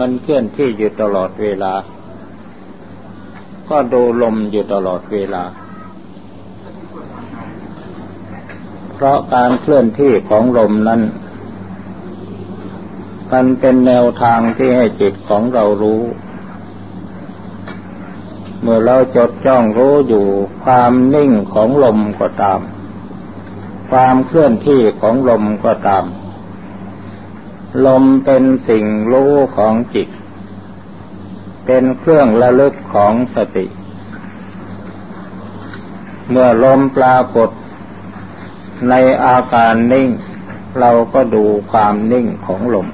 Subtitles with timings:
[0.00, 1.74] มันเคลื่อนที่อยู่ตลอดเวลา
[3.68, 5.44] ก็ดูลมอยู่ตลอดเวลา
[8.94, 11.00] เพราะการเคลื่อนที่ของลมนั้น
[13.32, 16.02] มันเป็นแนวทางที่ให้จิตของเรารู้
[18.60, 20.26] เมื่อเราจดจ้องรู้อยู่
[20.64, 22.60] ความนิ่งของลมก็ตาม
[23.90, 26.04] ความเคลื่อนที่ของลมก็ตาม
[27.86, 30.08] ลมเป็นสิ่งรู้ของจิต
[31.66, 33.66] เป็นเครื่องระลึกของสติ
[36.30, 37.50] เมื่อลมปรากฏ
[38.88, 38.94] ใน
[39.24, 40.08] อาการนิ่ง
[40.80, 42.88] เราก็ดูความนิ่งของลม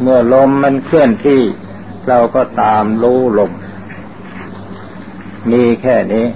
[0.00, 1.42] เมื่อลมมันเคลื่อนที่
[2.08, 3.52] เราก็ตามรู้ลม
[5.50, 6.26] มีแค่นี้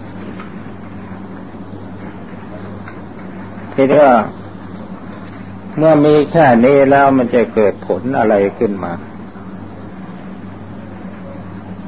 [3.74, 4.16] ทีนี้ว่า
[5.76, 8.92] เมื่อมีแค่นี้แล้วมันจะเกิดผลอะไรขึ้นมา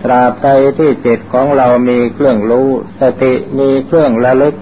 [0.03, 2.69] ตราบใดที่จิตของเรามีเครื่องรู้
[3.01, 4.55] สติมีเครื่องระลึก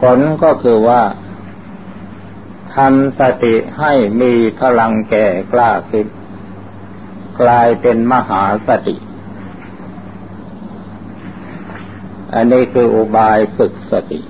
[0.00, 1.02] ผลก็คือว่า
[2.74, 6.06] ทำสติให้มีพลังแก่กล้าขึ้น
[7.40, 8.96] กลายเป็นมหาสติ
[12.34, 14.20] อันนี้คืออุบายฝึกสติ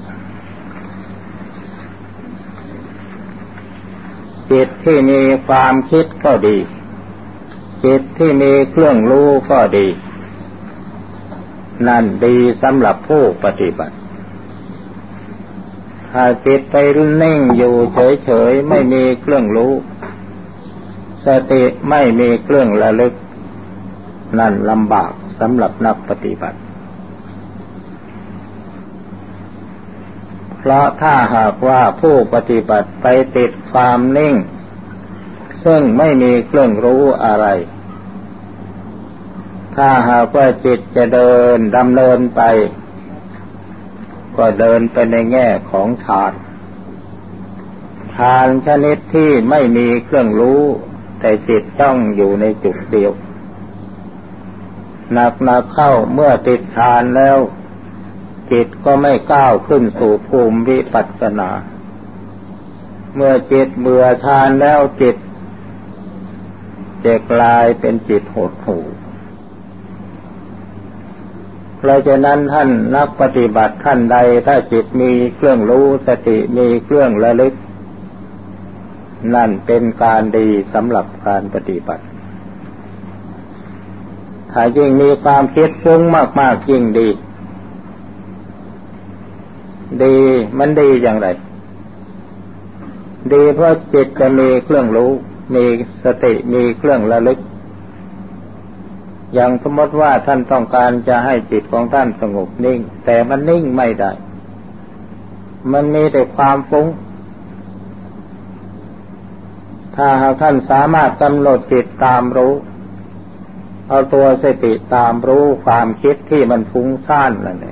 [4.53, 6.57] จิตที่มีความคิดก็ดี
[7.85, 9.87] จิตที่มีเครื่องรู้ก็ดี
[11.87, 13.97] นั่นดีสำหรับผู้ปฏิบัติ
[16.11, 16.77] ถ้าจิตไป
[17.23, 17.75] นิ่งอยู่
[18.25, 19.73] เฉยๆไม่มีเครื่องรู้
[21.27, 23.15] สติไม่มีเครื่องระลึก
[24.39, 26.59] นั่นลำบากสำหรับนักปฏิบัติ
[30.65, 34.35] เพราะถ้าหากว่าผู้ปฏิบัติไปติดความนิ่ง
[35.65, 37.47] ซึ่งไม่มีเครื่องรู้อะไร
[39.77, 42.43] ถ้าหากว่าจิตจะเดินดำเนินไป
[44.37, 46.33] ก็เดินไปในแง่ของฌาน
[48.15, 50.63] ฌานชนิดที่ไม่มีเครื่องรู้
[51.21, 53.13] แต่จิตต้องอยู่ในจุดเดียว
[55.13, 57.39] หนักหนักเข้าเมื่อติดฌานแล้ว
[58.53, 61.51] จิตก็ไม่ก้าวขึ้นสู่ภูมิวิปัสสนา
[63.15, 65.17] เมื่อจิตเบื่อฌานแล้วจิต
[67.05, 68.85] จะกลายเป็นจิตหดหู่
[71.79, 77.55] เพราะฉะนั้นท่านนักปฏิบัติท่านใดถ้าจิตมีเครื่องรู้สติมีเครื่องระลึก
[79.35, 82.05] นั่นเป็นการดีสำหรับการปฏิบัติ
[84.53, 86.01] ถ้ายิ่งมีความคิดฟุ้ง
[86.41, 87.09] มากๆยิ่งดี
[90.03, 90.17] ดี
[90.59, 91.29] มันดีอย่างไร
[93.33, 95.11] ดีเพราะจิตจะมีเครื่องรู้
[95.55, 95.65] มี
[96.05, 97.39] สติมีเครื่องระลึก
[99.35, 104.13] อย่างสมมติว่าท่านต้องการจะให้จิตของท่านสงบนิ่ง แต่มันนิ่งไม่ได้
[105.73, 106.87] มันมีแต่ความฟุ้ง
[109.97, 112.55] ถ้าหากท่านสามารถกำหนดจิตตามรู้
[113.89, 117.67] เอาตัวสติตามรู้ความคิดที่มันฟุ้งซ่านนั่นเอ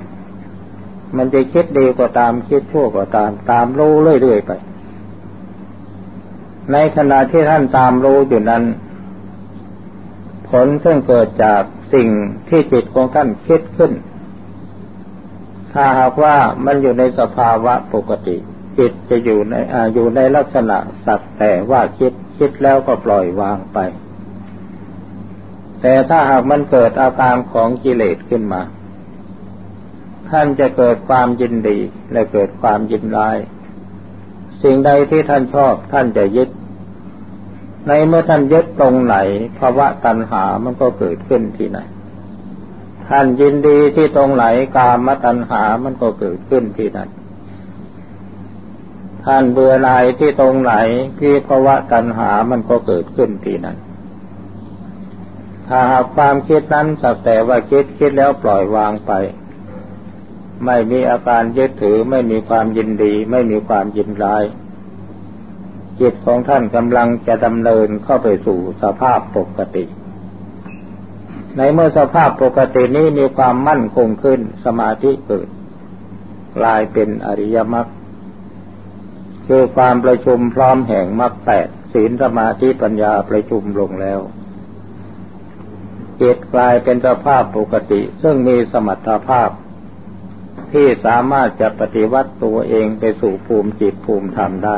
[1.17, 4.51] มันจะคิดดีก็ตามคิดชั่วก็ตาม ตามรู้เรื่อยๆไป
[6.71, 8.63] ในขณะที่ท่านตามรู้อยู่นั้น
[10.49, 11.61] ผลซึ่งเกิดจาก
[11.93, 12.07] สิ่ง
[12.49, 13.91] ที่จิตของท่านคิดขึ้น
[15.73, 16.35] ถ้าหากว่า
[16.65, 18.37] มันอยู่ในสภาวะปกติ
[18.79, 23.77] จิตจะอยู่ในออยู่ในลักษณะสักแต่ว่าคิดคิดแล้วก็ปล่อยวางไป
[25.81, 28.61] แต่ถ้าหากมันเกิดอาการของกิเลสขึ้นมา
[30.31, 31.77] ท่านจะเกิดความยินดี
[32.11, 33.37] และเกิดความยินร้าย
[34.63, 36.49] สิ่งใดที่ท่านชอบท่านจะยึด
[37.87, 39.17] ในเมื่อท่านยึดตรงไหน
[39.59, 41.79] ภาวะตัณหามันก็เกิดขึ้นที่ไหน
[43.09, 47.09] ท่านยินดีที่ตรงไหนกามตัณหามันก็เกิดขึ้นที่นั้น
[49.25, 50.73] ท่านเบื่อหน่ายที่ตรงไหน
[51.19, 53.77] ที่ภาวะตัณหามันก็เกิดขึ้นที่นั้น
[55.67, 59.11] ถ้าหากความคิดนั้นสักแต่ว่าคิดคิดแล้วปล่อยวางไป
[60.65, 64.43] ไม่มีอาการยึดถือ ไม่มีความยินดี ไม่มีความยินร้าย
[66.01, 69.85] จิตของท่านกำลังจะดำเนินเข้าไปสู่สภาพปกติ
[71.57, 75.47] ในเมื่อสภาพปกตินี้มีความมั่นคงขึ้นสมาธิเกิด
[76.57, 77.87] กลายเป็นอริยมรรค
[79.47, 84.19] คือความประชุมพร้อมแห่งมรรคแปดศีลสมาธิปัญญาประชุมลงแล้ว
[86.21, 89.49] จิตกลายเป็นสภาพปกติ ซึ่งมีสมรรถภาพ
[90.73, 94.77] ที่สามารถจะปฏิวัติตัวเองไปสู่ภูมิจิตภูมิธรรมได้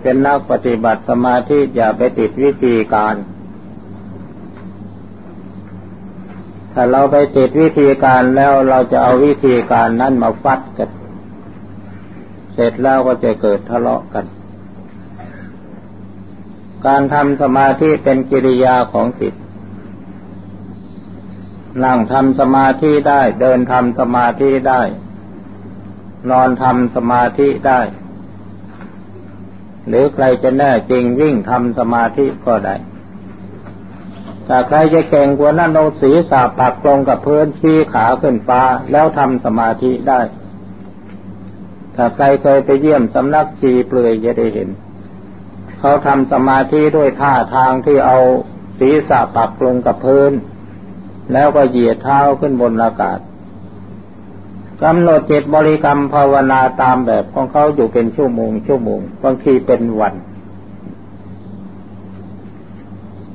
[0.00, 3.14] เป็นนักปฏิบัติสมาธิอย่าไปติดวิธีการ
[6.72, 10.90] ถ้าเราไปติดวิธีการแล้วเราจะเอาวิธีการนั้นมาฟัดกัน
[12.54, 14.24] เสร็จแล้วก็จะเกิดทะเลาะกัน
[16.86, 19.34] การทำสมาธิเป็นกิริยาของจิต
[21.84, 24.82] นั่งทำสมาธิได้ เดินทำสมาธิได้
[26.30, 27.80] นอนทำสมาธิได้
[29.88, 32.76] หรือใครจะแน่จริงวิ่งทำสมาธิก็ได้
[34.46, 40.20] ถ้าใครจะเก่งกว่านั้นเอาศีรษะปักลงกับพื้นชี้ขาขึ้นฟ้าแล้วทำสมาธิได้
[41.96, 44.68] ถ้าใครเคยไปเยี่ยมสำนักชีเปลือยจะได้เห็น
[45.78, 48.18] เขาทำสมาธิด้วยท่าทางที่เอา
[48.78, 50.32] ศีรษะปักลงกับพื้น
[51.32, 53.18] แล้วก็เหยียดเท้าขึ้นบนอากาศ
[54.82, 60.14] กำหนดจิตบริกรรมภาวนาตามแบบของเขาอยู่เป็นชั่วโมงชั่วโมงบางทีเป็นวัน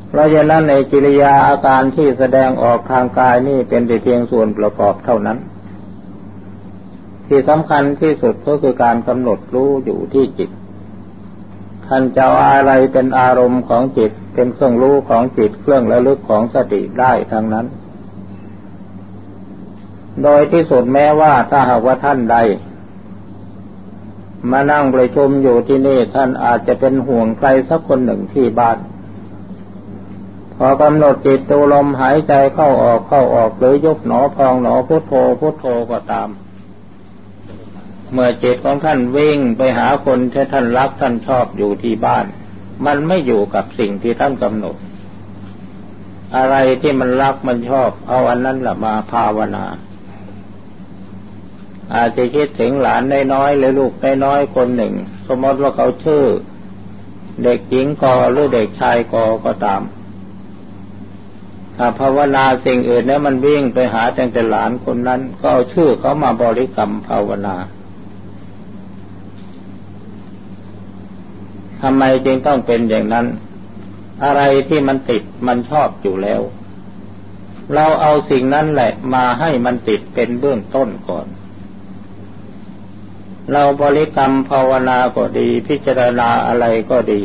[0.10, 5.38] เพราะฉะนั้นในกิริยาอาการที่แสดงออกทางกายนี่เป็นแต่เพียงส่วนประกอบเท่านั้น
[7.28, 10.50] ที่สำคัญที่สุดก็คือการกำหนดรู้อยู่ที่จิต
[11.88, 17.66] ท่านจะอะไรเป็นอารมณ์ของจิต เป็นเครื่องรู้ของจิตเครื่องระลึกของสติได้ทั้งนั้น
[20.24, 22.38] โดยที่สุดแม้ว่าถ้าหากว่าท่านใด
[24.52, 28.78] มานั่งประชุมอยู่ที่นี่ท่านอาจจะเป็นห่วงใครสักคนหนึ่งที่บ้าน
[30.58, 36.30] พอกำหนดจิตดูลมหายใจเข้าออกเข้าออกหรือยกหนอพองหนอพุทโธพุทโธก็ตาม
[38.12, 42.26] เมื่อจิตของท่านวิ่งไปหาคนที่ท่านรักท่านชอบอยู่ที่บ้าน
[42.86, 44.76] มันไม่อยู่กับสิ่งที่ท่านกำหนด
[46.38, 49.66] อะไรที่มันรักมันชอบ เอาอันนั้นแหละมาภาวนา
[51.94, 53.02] อาจจะคิดถึงหลาน
[53.34, 53.94] น้อยๆหรือลูก
[54.26, 54.94] น้อยๆคนหนึ่ง
[55.28, 56.24] สมมติว่าเขาชื่อ
[57.44, 59.82] เด็กหญิงกอหรือเด็กชายกอก็ตาม
[61.78, 67.56] ถ้าภาวนาสิ่งอื่นเนี่ยมันวิ่งไปหาแต่แต่หลานคนนั้น ก็เอาชื่อเขามาบริกรรมภาวนา
[71.82, 73.26] ทำไมจึงต้องเป็นอย่างนั้น
[74.24, 76.42] อะไรที่มันติดมันชอบอยู่แล้ว
[77.74, 81.28] เราเอาสิ่งนั้นแหละ มาให้มันติดเป็นเบื้องต้นก่อน
[83.52, 87.22] เราบริกรรมภาวนาก็ดี พิจารณาอะไรก็ดี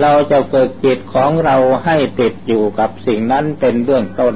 [0.00, 4.34] เราจะฝึกจิตของเราให้ติดอยู่กับสิ่งนั้นเป็นเบื้องต้น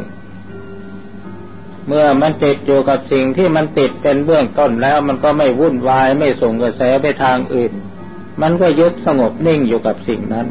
[1.87, 7.73] เมื่อมันติดอยู่กับสิ่งที่มันติดเป็นเบื้องต้นแล้วมันก็ไม่วุ่นวายไม่ส่งกระแสไปทางอื่น
[8.43, 10.47] มันก็ยึดสงบนิ่งอยู่กับสิ่งนั้น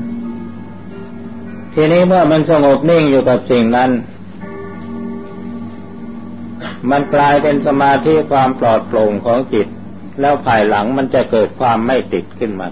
[1.74, 3.92] ทีนี้เมื่อมันสงบนิ่งอยู่กับสิ่งนั้น
[6.92, 9.68] มันกลายเป็นสมาธิความปลอดโปร่งของจิต
[10.20, 12.68] แล้วภายหลังมันจะเกิดความไม่ติดขึ้นมา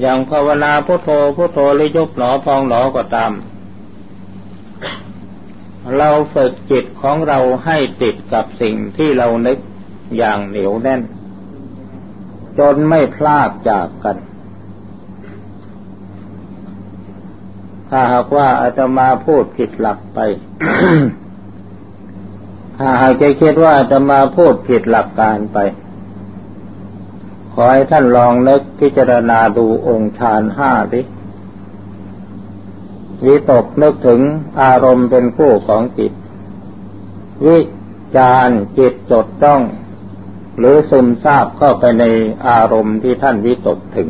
[0.00, 3.32] อย่างภาวนาพุโทโธพุโทโธหรือยกหนอพองหนอก็ตาม
[5.96, 9.58] เราฝึกจิตของเราให้ติดกับสิ่งที่เรานึก
[10.16, 11.02] อย่างเหนียวแน่น
[12.58, 14.16] จนไม่พลากจากกัน
[17.90, 20.18] ถ้าหากว่าอาตมาพูดผิดหลักไป
[22.78, 25.58] ถ้าหากจะคิดว่าจะมาพูดผิดหลักการไป
[27.52, 31.00] ขอให้ท่านลองนึกพิจารณาดูองค์ฌานห้าสิ
[33.26, 34.20] วิตกนึกถึง
[34.62, 36.12] อารมณ์เป็นคู่ของจิต
[37.46, 37.58] วิ
[38.16, 39.62] จารจิตจดจ้อง
[40.58, 42.04] หรือซึมซาบเข้าไปใน
[42.48, 44.08] อารมณ์ที่ท่านวิตกถึง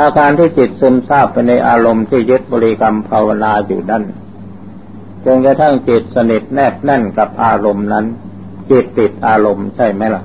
[0.00, 4.04] อาการที่จิตซึมซาบไปในอารมณ์ที่ยึดบริกรรมภาวนาอยู่นั่น
[5.24, 8.04] จนกระทั่งจิตสนิทแนบแน่นกับอารมณ์นั้น
[8.70, 10.22] จิตติดอารมณ์ใช่ไหมล่ะ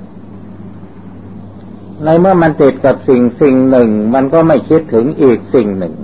[2.04, 5.96] ในเมื่อมันติดกับสิ่งสิ่งหนึ่ง มันก็ไม่คิดถึงอีกสิ่งหนึ่ง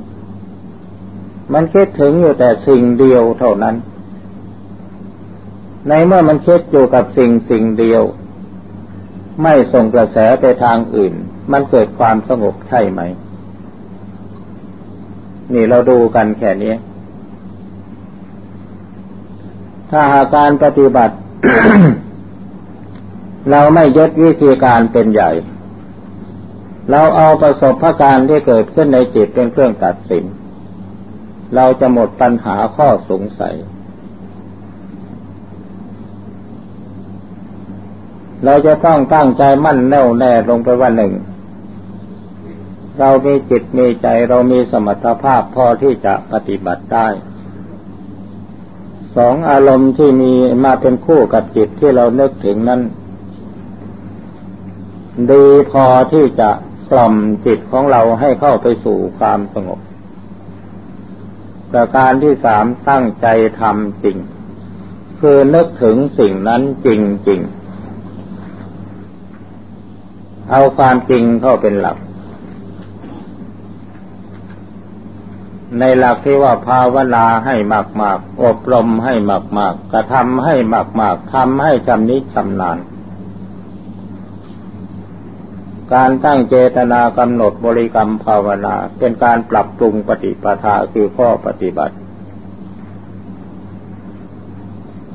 [1.54, 3.76] มันคิดถึงอยู่แต่สิ่งเดียวเท่านั้น
[5.90, 8.04] ในเมื่อมันคิดอยู่กับสิ่งสิ่งเดียว
[9.44, 11.14] ไม่ส่งกระแสไปทางอื่น
[11.52, 13.02] มันเกิดความสงบใช่ไหม
[15.54, 16.74] นี่เราดูกันแค่นี้
[19.92, 21.16] ถ้าหากการปฏิบัติ
[23.52, 25.32] เราไม่ยึดวิธีการเป็นใหญ่
[26.92, 30.26] เราเอาประสบการณ์ที่เกิดขึ้นในจิตเป็นเครื่องตัดสิน
[31.56, 33.56] เราจะหมดปัญหาข้อสงสัย
[38.46, 41.14] เราจะต้องตั้งใจมั่นแน่วแน่ลงไปว่าหนึ่ง
[43.00, 47.08] เรามีจิตมีใจเรามีสมรรถภาพพอที่จะปฏิบัติได้
[49.16, 52.82] สองอารมณ์ที่มีมาเป็นคู่กับจิตที่เรานึกถึงนั้น
[55.32, 56.50] ดีพอที่จะ
[56.92, 59.80] กล่อมจิตของเราให้เข้าไปสู่ความสงบ
[61.72, 63.28] ประการที่สามตั้งใจ
[63.60, 64.18] ทำจริง
[65.20, 67.40] คือนึกถึงสิ่งนั้นจริงจริง
[70.52, 71.98] เอาความจริงเข้าเป็นหลัก
[75.80, 79.16] ในหลักที่ว่าภาวนาให้มาก ๆ อบรมให้
[79.58, 82.78] มาก ๆ กระทำให้มาก ๆทำให้ชำนิชำนาญ
[85.94, 91.96] การตั้งเจตนากำหนดบริกรรมภาวนา เป็นการปรับปรุงปฏิปทาคือข้อปฏิบัติ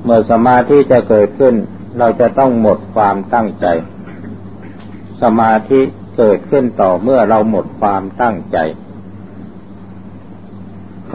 [0.02, 1.55] เมื่อสมาธิจะเกิดขึ้น
[1.99, 3.67] เราจะต้องหมดความตั้งใจ
[5.23, 5.81] สมาธิ
[6.19, 8.59] เกิดขึ้นต่อเมื่อเราหมดความตั้งใจ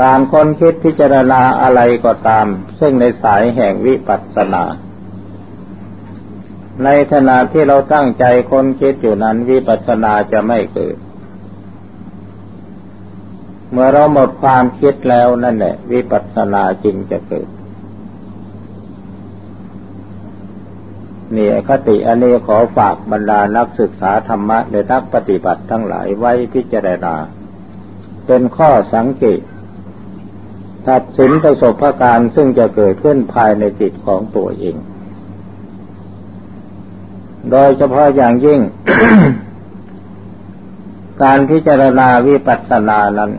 [0.01, 2.47] การค้นคิดพิจารณาอะไรก็ตาม
[2.79, 4.63] ซึ่งในสายแห่งวิปัสสนา
[6.83, 10.95] ในขณะที่เราตั้งใจค้นคิดอยู่นั้นวิปัสสนาจะไม่เกิด
[13.71, 17.47] เมื่อเราหมดความคิดแล้วนั่นแหละวิปัสสนาจริงจะเกิด
[21.35, 27.15] นี่คติอันนี้ขอฝากบรรดานักศึกษาธรรมะและนักปฏิบัติทั้งหลายไว้พิจารณา
[28.27, 29.39] เป็นข้อสังเกต
[30.89, 34.75] ตัดสินประสบการณ์ซึ่งจะเกิดขึ้นภายในจิตของตัวเอง
[37.51, 38.59] โดยเฉพาะอย่างยิ่ง
[41.23, 43.31] การพิจารณาวิปัสสนานั้น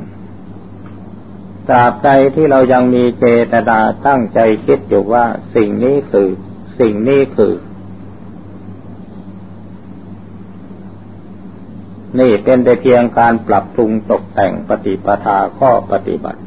[1.68, 5.24] ตราบใดที่เรายังมีเจตนาตั้งใจคิดอยู่ว่า
[5.54, 6.28] สิ่งนี้คือ
[6.80, 7.54] สิ่งนี้คือ
[12.20, 16.40] นี่เป็นแต่เพียงการปรับปรุงตกแต่งปฏิปทาข้อปฏิบัติ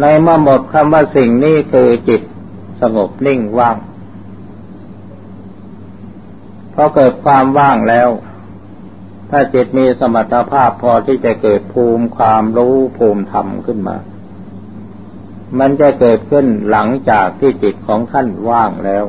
[0.00, 2.22] ในเมื่อหมดคำว่าสิ่งนี้คือจิต
[2.80, 3.76] สงบนิ่งว่าง
[6.74, 8.08] พอเกิดความว่างแล้ว
[9.30, 13.96] ถ้าจิตมีสมรรถภาพพอที่จะเกิดภูมิความรู้ภูมิธรรมขึ้นมา
[15.58, 19.04] มันจะเกิดขึ้นหลังจากที่จิตของท่านว่างแล้ว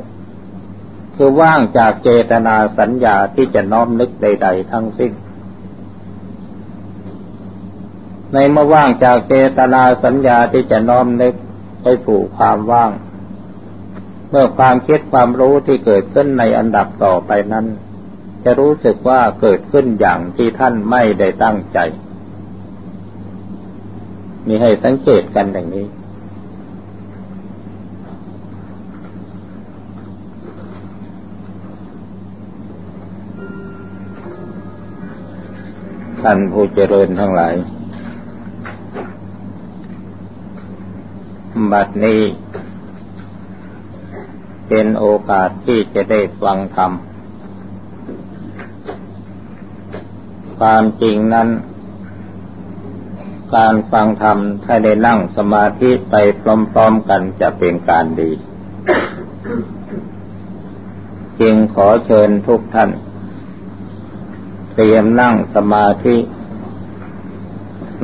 [1.15, 5.11] คือว่างจากเจตนาสัญญาที่จะน้อมนึกใด ๆ ทั้งสิ้น
[8.33, 11.33] ในเมื่อว่างจากเจตนาสัญญาที่จะน้อมนึก
[11.83, 12.91] ไปสู่ความว่าง
[14.29, 17.65] เมื่อความคิดความรู้ที่เกิดขึ้นในอันดับต่อไปนั้น
[18.43, 21.79] จะรู้สึกว่าเกิดขึ้นอย่างที่ท่านไม่ได้ตั้งใจ
[24.47, 25.87] มีให้สังเกตกันอย่างนี้
[36.21, 37.53] ท่านผู้เจริญทั้งหลาย
[41.71, 42.21] บัดนี้
[44.67, 46.91] เป็นโอกาสที่จะได้ฟังธรรม
[50.57, 51.49] ความจริงนั้น
[53.55, 58.31] การฟังธรรมถ้าได้นั่งสมาธิไปพร้อมๆกันจะเป็นการดี
[61.39, 62.89] จึงขอเชิญทุกท่าน
[64.75, 66.15] เตรียมนั่งสมาธิ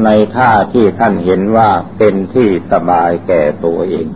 [0.03, 4.07] ในท่าที่ท่านเห็นว่าเป็นที่สบายแก่ตัวเอง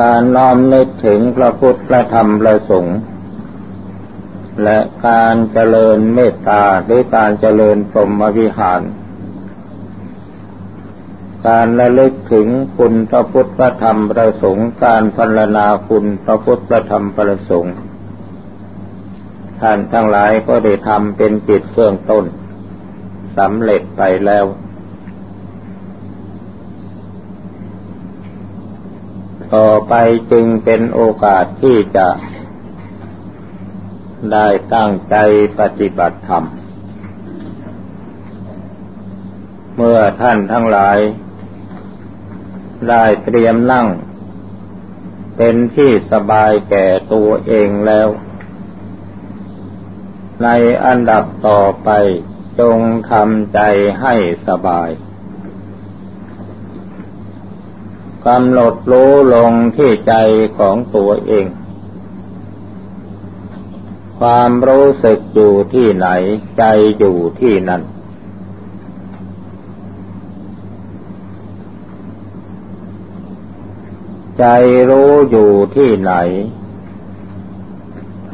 [0.00, 2.98] การน้อมนึกถึงพระพุทธพระธรรมพระสงฆ์
[4.64, 8.82] และการเจริญเมตตาหรือการเจริญพรหมวิหาร
[11.48, 17.76] การระลึกถึงคุณพระพุทธพระธรรมพระสงฆ์การพรรณนาคุณพระพุทธพระธรรมพระสงฆ์
[19.64, 22.24] ท่านทั้งหลายก็ได้ทำเป็นจิตเบื้องต้น
[23.38, 24.44] สำเร็จไปแล้ว
[29.54, 29.94] ต่อไป
[30.32, 32.08] จึงเป็นโอกาสที่จะ
[34.32, 35.16] ได้ตั้งใจ
[35.58, 36.44] ปฏิบัติธรรม
[39.76, 40.98] เมื่อท่านทั้งหลาย
[42.88, 43.86] ได้เตรียมนั่ง
[45.36, 48.08] เป็นที่สบายแก่ตัวเองแล้ว
[50.42, 50.48] ใน
[50.84, 51.90] อันดับต่อไป
[52.60, 52.78] จง
[53.10, 53.60] ทำใจ
[54.00, 54.14] ให้
[54.46, 54.90] สบาย
[58.26, 60.14] กำหนดรู้ลงที่ใจ
[60.58, 61.46] ของตัวเอง
[64.18, 66.08] ความรู้สึกอยู่ที่ไหน
[66.58, 66.64] ใจ
[66.98, 67.82] อยู่ที่นั่น
[74.38, 74.46] ใจ
[74.90, 76.12] รู้อยู่ที่ไหน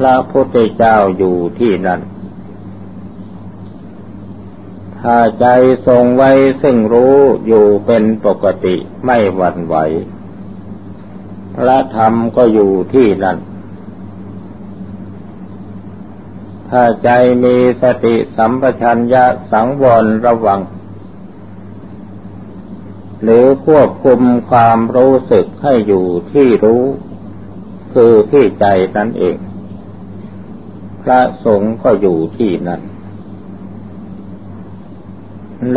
[0.05, 2.01] ระพุทธเจ้าอยู่ที่นั่น
[4.99, 5.45] ถ้าใจ
[5.87, 6.31] ทรงไว้
[6.61, 7.15] ซึ่งรู้
[7.47, 9.75] อยู่เป็นปกติไม่หวั่นไหว
[11.55, 13.37] พระธรรมก็อยู่ที่นั่น
[16.69, 17.09] ถ้าใจ
[17.43, 20.61] มีสติสัมปชัญญะสังวรระวัง
[23.23, 26.83] หรือควบคุมความรู้สึกให้อยู่ที่รู้
[27.93, 28.65] คือที่ใจ
[28.97, 29.37] นั่นเอง
[31.03, 32.81] พระสงฆ์ก็อยู่ที่นั่น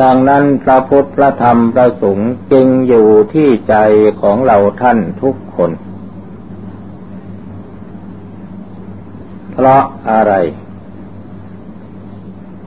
[0.00, 3.76] ดังนั้นพระพุทธพระธรรมพระสงฆ์จึงอยู่ที่ใจ
[4.20, 5.70] ของเราท่านทุกคน
[9.52, 10.32] เพราะอะไร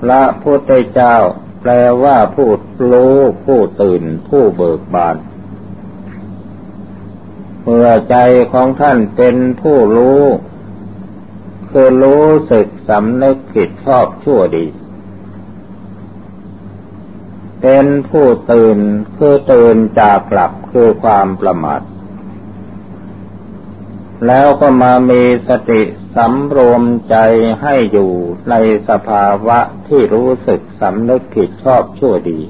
[0.02, 1.16] พระพุทธเจ้า
[1.62, 1.72] แปล
[2.04, 2.50] ว่าผู้
[2.92, 5.16] รู้ผู้ตื่นผู้เบิกบาน
[7.64, 8.18] เมื่อใจ
[8.54, 10.22] ของท่านเป็นผู้รู้
[11.72, 14.66] คือรู้สึกสำนึกผิดชอบชั่วดี
[17.62, 18.80] เป็นผู้ตื่น
[19.18, 21.82] คือตื่นจากหลับคือความประมาท
[24.28, 25.82] แล้วก็มามีสติ
[26.16, 27.16] สำรวมใจ
[27.62, 28.12] ให้อยู่
[28.50, 28.56] ใน
[28.90, 32.42] สภาวะที่รู้สึกสำนึกผิดชอบชั่วดี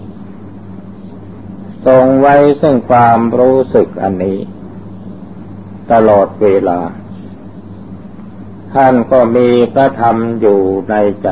[1.85, 4.39] ทรงไว้ซึ่งความรู้สึกอันนี้
[5.91, 6.79] ตลอดเวลา
[8.73, 10.59] ท่านก็มีพระธรรมอยู่
[10.89, 11.29] ในใจ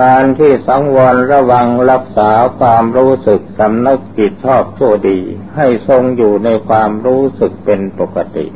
[0.00, 5.18] การที่สังวรระวังรักษาความรู้สึกสำนึกจิตชอบชั่วดี
[5.56, 8.46] ให้ทรงอยู่ในความรู้สึกเป็นปกติ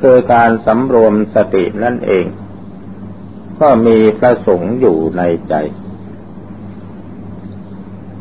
[0.00, 2.26] คือการสำรวมสตินั่นเอง
[3.60, 5.54] ก็มีประสงค์อยู่ในใจ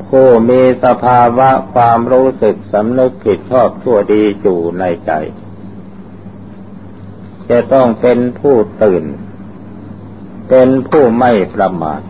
[0.10, 5.12] ผู้มีสภาวะความรู้สึกสำนึกผิดชอบชั่วดีอยู่ในใจ
[7.50, 9.04] จะต้องเป็นผู้ตื่น
[10.50, 12.02] เป็นผู้ไม่ประมาท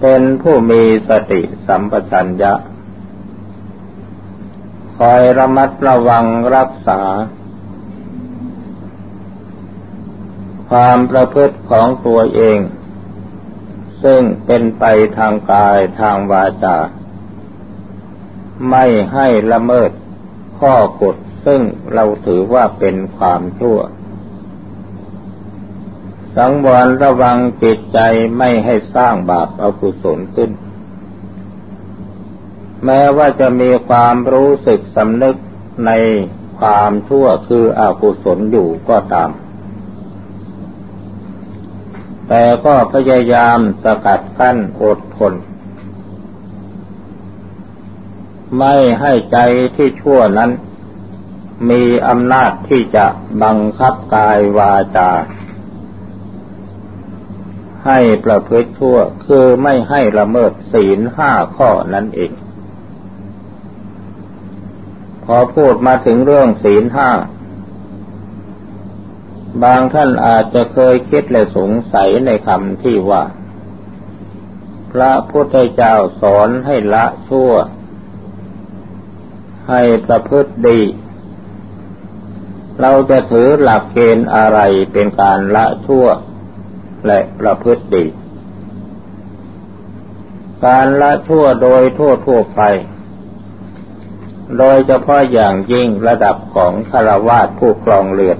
[0.00, 2.54] เป็นผู้มีสติสัมปชัญญะ
[4.98, 6.24] คอยระมัดระวัง
[6.56, 7.02] รักษา
[10.70, 12.58] ความประพฤติของตัวเอง
[14.04, 14.84] ซึ่งเป็นไป
[15.18, 16.76] ทางกายทางวาจา
[18.70, 19.90] ไม่ให้ละเมิด
[20.60, 21.60] ข้อกฎซึ่ง
[21.92, 23.78] เราถือว่าเป็นความชั่ว
[26.36, 27.98] สังวรระวังจิตใจ
[28.38, 30.50] ไม่ให้สร้างบาปอกุศลขึ้น
[32.84, 35.36] แม้ว่าจะมีความรู้สึกสำนึก
[35.86, 35.90] ใน
[36.60, 39.30] ความชั่วคืออกุศลอยู่ก็ตาม
[42.32, 45.34] แต่ก็พยายามสกัดกั้นอดทน
[48.58, 49.38] ไม่ให้ใจ
[49.76, 50.50] ที่ชั่วนั้น
[51.70, 53.06] มีอำนาจที่จะ
[53.42, 55.10] บังคับกายวาจา
[57.86, 62.32] ให้ประพฤติชั่วคือไม่ให้ละเมิดศีลห้าข้อนั่นเอง
[65.24, 67.10] พอพูดมาถึงเรื่องศีลห้า
[69.62, 73.22] บางท่านอาจจะเคยคิดและสงสัยในคำที่ว่า
[74.92, 77.52] พระพุทธเจ้าสอนให้ละชั่ว
[79.70, 80.80] ให้ประพฤติดี
[82.80, 84.58] เราจะถือหลักเกณฑ์อะไร
[84.92, 86.06] เป็นการละชั่ว
[87.06, 88.04] และประพฤติดี
[90.66, 92.62] การละชั่วโดยทั่วทั่วไป
[94.58, 98.38] โดยเฉพาะอย่างยิ่งระดับของคาวาสผู้ครองเรือน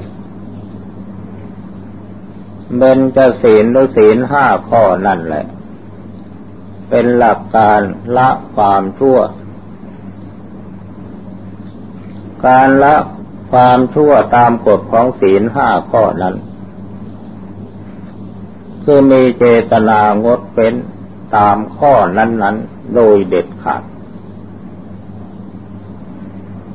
[2.77, 5.45] เบนจะศีลหรือศีลห้าข้อนั่นแหละ
[6.89, 7.81] เป็นหลักการ
[8.17, 9.19] ละความชั่ว
[12.47, 12.95] การละ
[13.53, 16.35] ความชั่วตามกฎของศีลห้าข้อนั้น
[18.85, 20.75] คือมีเจตนางดเป็น
[21.37, 23.83] ตามข้อนั้น ๆ โดยเด็ดขาด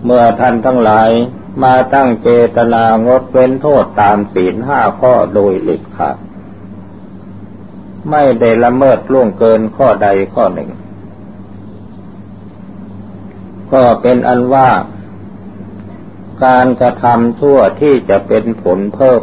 [0.04, 1.10] เมื่อท่านทั้งหลาย
[1.64, 6.18] มาตั้งเจตนางดเว้นโทษตามศีลห้าข้อโดยเด็ดขาด
[8.12, 10.70] ไม่ได้ละเมิดล่วงเกินข้อใดข้อหนึ่ง
[13.74, 14.70] ก็เป็นอันว่า
[16.46, 19.22] การกระทำชั่วที่จะเป็นผลเพิ่ม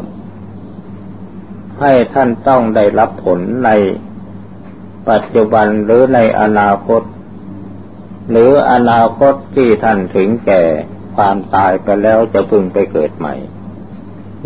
[1.81, 3.71] ให้ท่านต้องได้รับผลใน
[5.09, 7.03] ปัจจุบันหรือในอนาคต
[8.31, 10.63] หรืออนาคตที่ท่านถึงแก่
[11.17, 13.35] ความตายไปแล้วจะพึงไปเกิดใหม่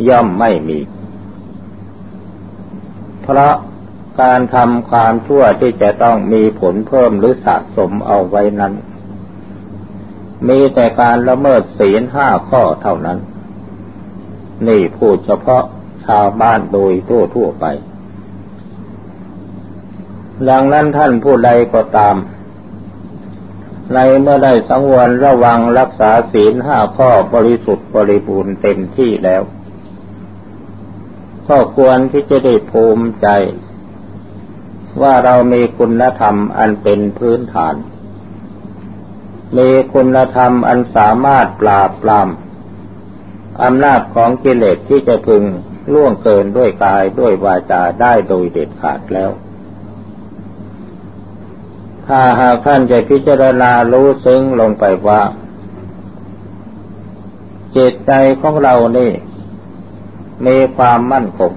[0.08, 0.78] ย่อมไม่มี
[3.22, 3.54] เพราะ
[4.22, 8.74] การทำความชั่วที่จะต้องมีผลเพิ่มหรือสะสมเอาไว้นั้น
[10.48, 13.18] มีแต่การละเมิดศีลห้าข้อเท่านั้น
[14.68, 15.64] นี่พูดเฉพาะ
[16.06, 17.64] ชาวบ้านโดยทั่วทั่วไป
[20.48, 22.16] ดังนั้นท่านผู้ใดก็ตาม
[23.94, 29.42] ในเมื่อได้สังวรระวังรักษาศีลห้าข้อบริสุทธิ์บริบูรณ์เต็มที่แล้ว
[31.48, 33.28] ก็ควรที่จะได้ภูมิใจ
[35.02, 37.74] ว่าเรามีคุณธรรมอันเป็นพื้นฐาน
[39.58, 42.28] มีคุณธรรมอันสามารถปราบปราม
[43.62, 45.42] อำนาจของกิเลสที่จะพึง
[45.92, 49.30] ล่วงเกินด้วยกายด้วยวาจาได้โดยเด็ดขาดแล้ว
[52.08, 55.22] ถ้าหากท่านจะพิจารณารู้ซึ้งลงไปว่า
[57.76, 59.12] จิตใจของเรานี่
[60.46, 61.52] มีความมั่นคง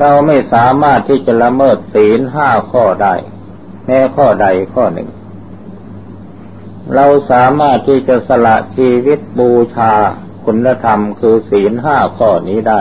[0.00, 3.14] เราไม่สามารถที่จะละเมิดศีลห้าข้อได้
[3.84, 5.08] แม้ข้อใดข้อหนึ่ง
[6.94, 9.92] เราสามารถที่จะสละชีวิตบูชา
[10.44, 12.80] คุณธรรมคือศีลห้าข้อนี้ได้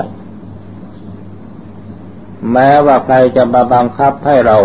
[2.51, 4.57] แม้ว่าใครจะมาบังคับให้เรา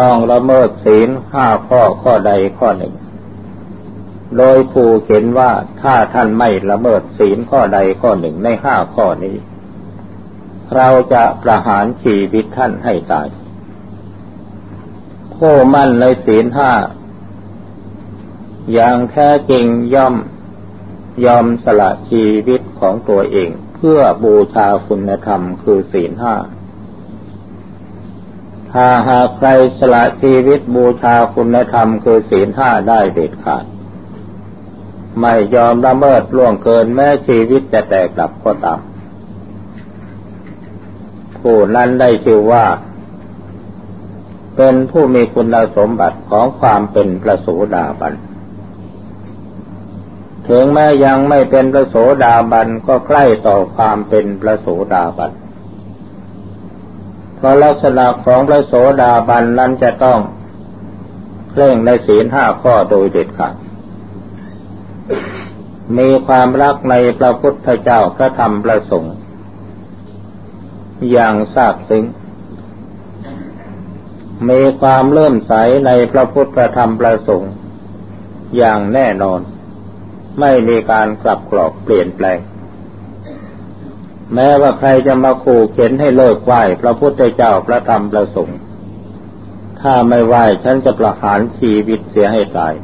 [0.00, 2.94] ต้องละเมิดศีลห้าข้อข้อใดข้อหนึ่ง
[4.38, 9.36] โดยผู้เห็นว่าถ้าท่านไม่ละเมิดศีลข้อใดข้อหนึ่งในห้าข้อนี้
[10.74, 13.28] เราจะประหารชีวิตท่านให้ตาย
[15.34, 16.72] ผู้มั่นในศีลห้า
[18.72, 20.16] อย่างแท้จริงย่อม
[21.24, 26.34] ยอมสละชีวิตของตัวเอง เพื่อบูชาคุณธรรมคือศีลห้า
[28.78, 33.64] ถ้าหากใครสละชีวิตบูชาคุณธรรมคือศีลห้าได้เด็ดขาด
[35.20, 38.80] ไม่ยอมละเมิดล่วงเกินแม้ชีวิตจะแตกดับก็ตาม
[41.40, 42.64] ผู้นั้นได้ชื่อว่า
[44.56, 48.14] เป็นผู้มีคุณสมบัติของความเป็นพระโสดาบัน
[50.48, 55.32] ถึงแม้ยังไม่เป็นพระโสดาบันก็ใกล้ต่อความเป็นพระโสดาบัน
[57.36, 60.18] เพราะลักษณะของพระโสดาบันนั้นจะต้อง
[61.50, 63.54] เคร่งในศีลห้าข้อโดยเด็ดขาด
[65.98, 69.14] มีความรักในพระพุทธเจ้าพระธรรมพระสงฆ์
[71.10, 72.04] อย่างทราบซึ้ง
[74.50, 75.52] มีความเลื่อมใส
[75.86, 77.52] ในพระพุทธธรรมพระสงฆ์
[78.56, 79.40] อย่างแน่นอน
[80.40, 82.38] ไม่มีการกลับกรอกเปลี่ยนแปลง
[84.34, 88.58] แม้ว่าใครจะมาขู่เข็นให้เลิกไหว้พระพุทธเจ้าพระธรรมพระสงฆ์
[89.80, 92.74] ถ้าไม่ไหว้ฉันจะประหารชีวิตเสียให้ตาย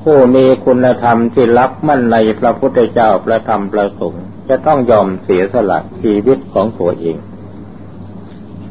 [0.00, 7.16] ผู้มีคุณธรรมที่รักมั่นในพระพุทธเจ้าพระธรรมพระสงฆ์จะต้องยอมเสียสละชีวิตของตัวเอง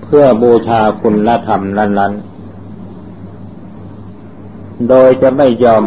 [0.03, 2.37] เพื่อบูชาคุณธรรมนั้น ๆ
[4.89, 5.83] โดยจะไม่ยอม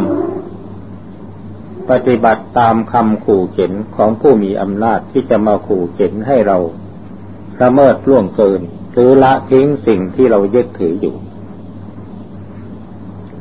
[1.90, 6.58] ปฏิบัติตามคำขู่เข็นของผู้มีอำนาจที่จะมาขู่เข็นให้เรา
[7.60, 8.60] ละเมิดล่วงเกิน
[8.92, 11.16] หรือละทิ้งสิ่งที่เรายึดถืออยู่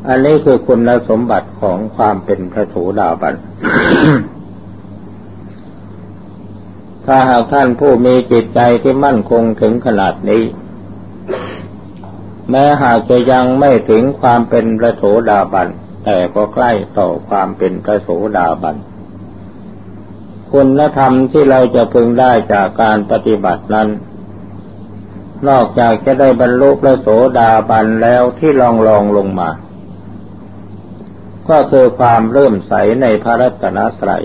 [0.07, 3.35] อันนี้คือคุณสมบัติของความเป็นพระโสดาบัน
[7.05, 10.43] ถ้าหากท่านผู้มีจิตใจที่มั่นคงถึงขนาดนี้
[12.49, 15.67] แม้หากจะยังไม่ถึงความเป็นพระโสดาบัน
[16.11, 18.75] แต่ก็ใกล้ต่อความเป็นพระโสดาบัน
[20.51, 23.89] คุณธรรมที่เราจะพึงได้จากการปฏิบัตินั้น
[25.47, 27.07] นอกจากจะได้บรรลุพระโส
[27.39, 29.49] ดาบันแล้วที่ลองลองลงมา
[31.49, 34.23] ก็คือความเริ่มใสในพระรัตนตรัย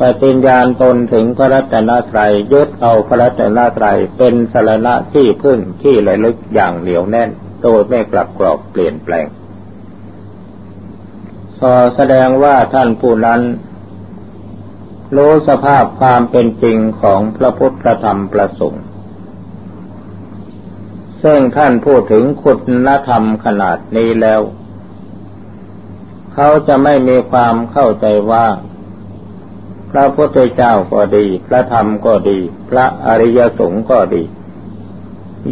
[0.00, 7.30] ปฏิญญาณตนถึงพระรัตนตรัยยึดเอาพระรัตนตรัยเป็นสารณะที่พึ่งที่ระลึกอย่างเหนียวแน่น
[7.62, 9.26] โดยไม่กลับกรอกเปลี่ยนแปลง
[11.62, 13.40] ก็แสดงว่าท่านผู้นั้น
[15.16, 18.84] รู้สภาพความเป็นจริงของพระพุทธธรรมประสงค์
[21.22, 22.52] ซึ่งท่านพูดถึงคุ
[22.86, 24.40] ณธรรมขนาดนี้แล้ว
[26.34, 28.46] เขาจะไม่มีความเข้าใจว่า
[29.90, 32.38] พระพุทธเจ้าก็ดี พระธรรมก็ดี
[32.70, 34.22] พระอริยสงฆ์ก็ดี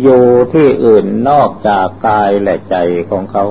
[0.02, 2.76] อยู่ที่อื่นนอกจากกายและใจ
[3.10, 3.44] ของเขา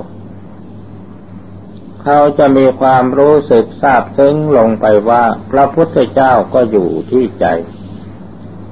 [2.04, 7.46] เขาจะมีความรู้สึกทราบซึ้งลงไปว่าพระพุทธเจ้าก็อยู่ที่ใจ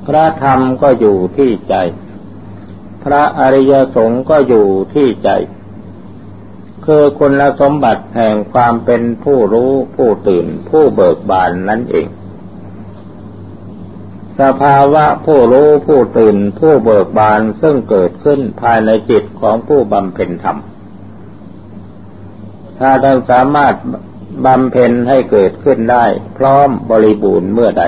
[0.08, 1.76] พระธรรมก็อยู่ที่ใจ
[3.04, 5.30] พระอริยสงฆ์ก็อยู่ที่ใจ
[6.86, 12.08] คือคุณสมบัติแห่งความเป็นผู้รู้ผู้ตื่นผู้เบิกบานนั่นเอง
[14.40, 20.58] สภาวะผู้รู้ผู้ตื่นผู้เบิกบานซึ่งเกิดขึ้นภายในจิตของผู้บำเพ็ญธรรม
[22.80, 23.74] ถ้าท่านสามารถ
[24.46, 26.06] บำเพ็ญให้เกิดขึ้นได้
[26.38, 27.86] พร้อมบริบูรณ์เมื่อใด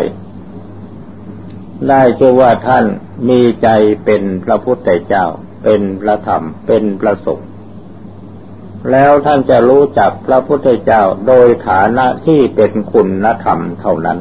[1.89, 2.85] ได้ชื่อว่าท่าน
[3.29, 3.69] มีใจ
[4.05, 5.25] เป็นพระพุทธเจ้า
[5.63, 7.49] เป็นพระธรรม เป็นพระสงฆ์
[8.91, 14.19] แล้วท่านจะรู้จักพระพุทธเจ้าโดยฐานะที่เป็นคุณธรรมเท่านั้น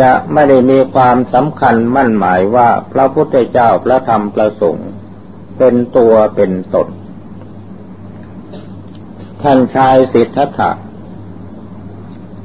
[0.00, 4.88] จะไม่ได้มีความสำคัญมั่นหมายว่าพระพุทธเจ้าพระธรรมพระสงฆ์
[5.58, 6.88] เป็นตัวเป็นตน
[9.42, 10.70] ท่านชายสิทธัตถะ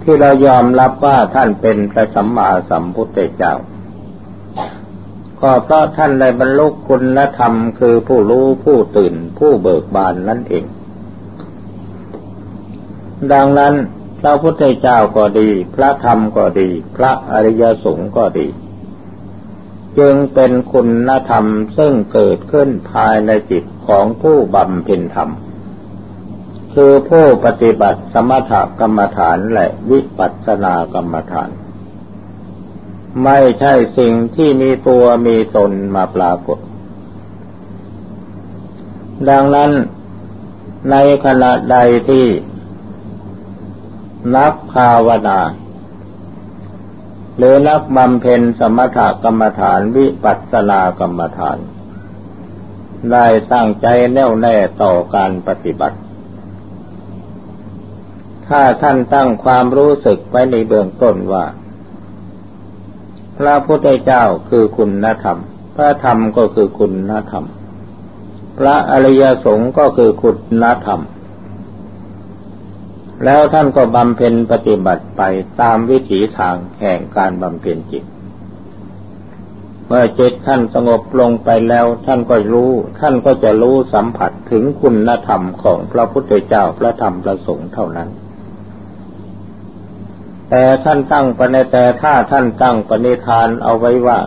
[0.02, 3.54] ที่เรายอมรับว่าท่านเป็นพระสัมมาสัมพุทธเจ้า
[5.42, 10.66] ก็เพราะท่านได้บรรลุคุณธรรมคือผู้รู้ผู้ตื่นผู้เบิกบานนั่นเอง
[13.34, 13.74] ดังนั้น
[14.20, 18.48] พระพุทธเจ้าก็ดี พระธรรมก็ดี พระอริยสงฆ์ก็ดี
[20.00, 21.46] จึงเป็นคุณธรรม
[21.78, 25.30] ซึ่งเกิดขึ้นภายในจิตของผู้บำเพ็ญธรรม
[26.74, 31.50] คือผู้ปฏิบัติสมถกรรมฐานและวิปัสสนากรรมฐาน
[33.24, 36.60] ไม่ใช่สิ่งที่มีตัวมีตนมาปรากฏ
[39.30, 39.72] ดังนั้น
[40.92, 41.78] ในขณะใด
[42.10, 42.28] ที่
[44.36, 45.40] นักภาวนา
[47.38, 51.58] หรือนักบำเพ็ญสมถกรรมฐานวิปัสสนากรรมฐาน
[53.12, 55.98] ได้ตั้งใจแน่วแน่ต่อการปฏิบัติ
[58.50, 61.46] ถ้าท่านตั้งความรู้สึกไว้ในเบื้องต้นว่า
[63.38, 65.38] พระพุทธเจ้าคือคุณธรรม
[65.76, 67.46] พระธรรมก็คือคุณธรรม
[68.58, 70.32] พระอริยสงฆ์ก็คือคุ
[70.64, 71.02] ณธรรม
[73.26, 75.22] แล้วท่านก็บำเพ็ญปฏิบัติไป
[75.62, 78.04] ตามวิถีทางแห่งการบำเพ็ญจิต
[79.88, 88.10] เมื่อจิตท่านสงบลงไปแล้วท่านก็รู้ ท่านก็จะรู้สัมผัสถึงคุณธรรมของพระพุทธเจ้าพระธรรมพระสงฆ์เท่านั้น
[90.50, 94.20] แต่ท่านตั้งปณิแต่ถ้าท่านตั้งปณิธานเอาไว้ว่า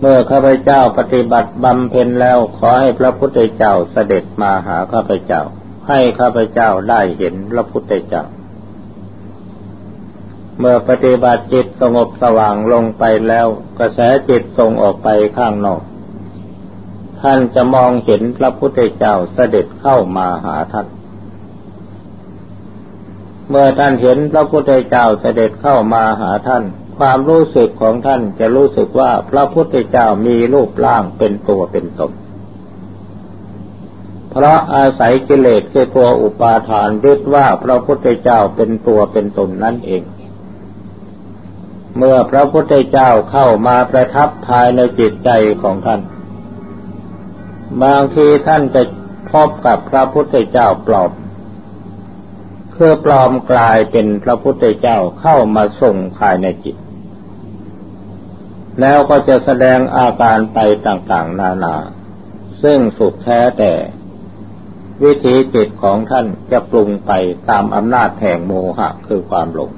[0.00, 5.42] เมื่อข้าพเจ้าปฏิบัติบำเพ็ญแล้วขอให้พระพุทธเจ้าเสด็จมาหาข้าพเจ้า
[5.88, 8.24] ให้ข้าพเจ้าได้เห็นพระพุทธเจ้า
[10.58, 13.46] เมื่อปฏิบัติจิตสงบสว่างลงไปแล้ว
[13.78, 15.82] กระแสจิตส่งออกไปข้างนอก
[17.20, 20.86] ท่านจะมองเห็นพระพุทธเจ้าเสด็จเข้ามาหาท่าน
[23.48, 26.64] เมื่อท่านเห็นพระพุทธเจ้าเสด็จเข้ามาหาท่าน
[26.98, 32.12] ความรู้สึกของท่านจะรู้สึกว่าพระพุทธเจ้ามีรูปร่างเป็นตัวเป็นตน
[34.30, 40.02] เพราะอาศัยกิเลสคือตัวอุปาทานยึดว่าพระพุทธเจ้าเป็นตัวเป็นตนนั่นเอง
[41.96, 45.30] เมื่อพระพุทธเจ้าเข้ามาประทับภายในจิตใจ
[45.62, 46.00] ของท่าน
[47.82, 48.82] บางทีท่านจะ
[49.30, 51.10] พบกับพระพุทธเจ้าปลอบ
[52.76, 56.76] เพื่อปลอมกลายเป็นพระพุทธเจ้าเข้ามาส่งภายในจิต
[58.80, 61.76] แล้วก็จะแสดงอาการไปต่างๆ นานา
[62.62, 63.72] ซึ่งสุดแท้แต่
[65.04, 67.12] วิธีจิตของท่านจะปรุงไป
[67.50, 69.70] ตามอำนาจแห่งโมหะคือความหลง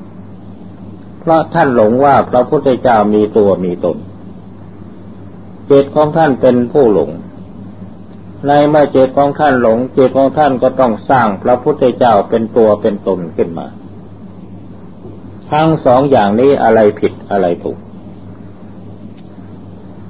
[1.21, 3.99] เพราะท่านหลงว่าพระพุทธเจ้ามีตัวมีตน
[5.71, 7.11] จิตของท่านเป็นผู้หลง
[8.47, 13.67] ในเมื่อจิตของท่านหลงจิตของท่านก็ต้องสร้างพระพุทธเจ้าเป็นตัวเป็นตนขึ้นมา
[15.51, 17.79] ทั้งสองอย่างนี้อะไรผิดอะไรถูก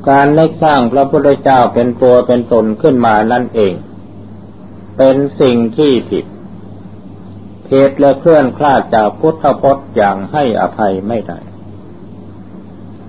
[0.08, 3.74] การนึกสร้างพระพุทธเจ้าเป็นตัวเป็นตนขึ้นมานั่นเอง
[4.96, 6.24] เป็นสิ่งที่ผิด
[7.64, 11.38] เพศและเคลื่อนคลาดจากพุทธพจน์อย่างให้อภัยไม่ได้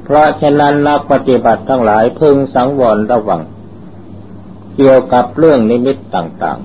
[0.04, 3.42] เพราะฉะนั้นนักปฏิบัติทั้งหลายพึงสังวรระวัง
[4.82, 6.60] เกี่ยวกับเรื่องนิมิตต่าง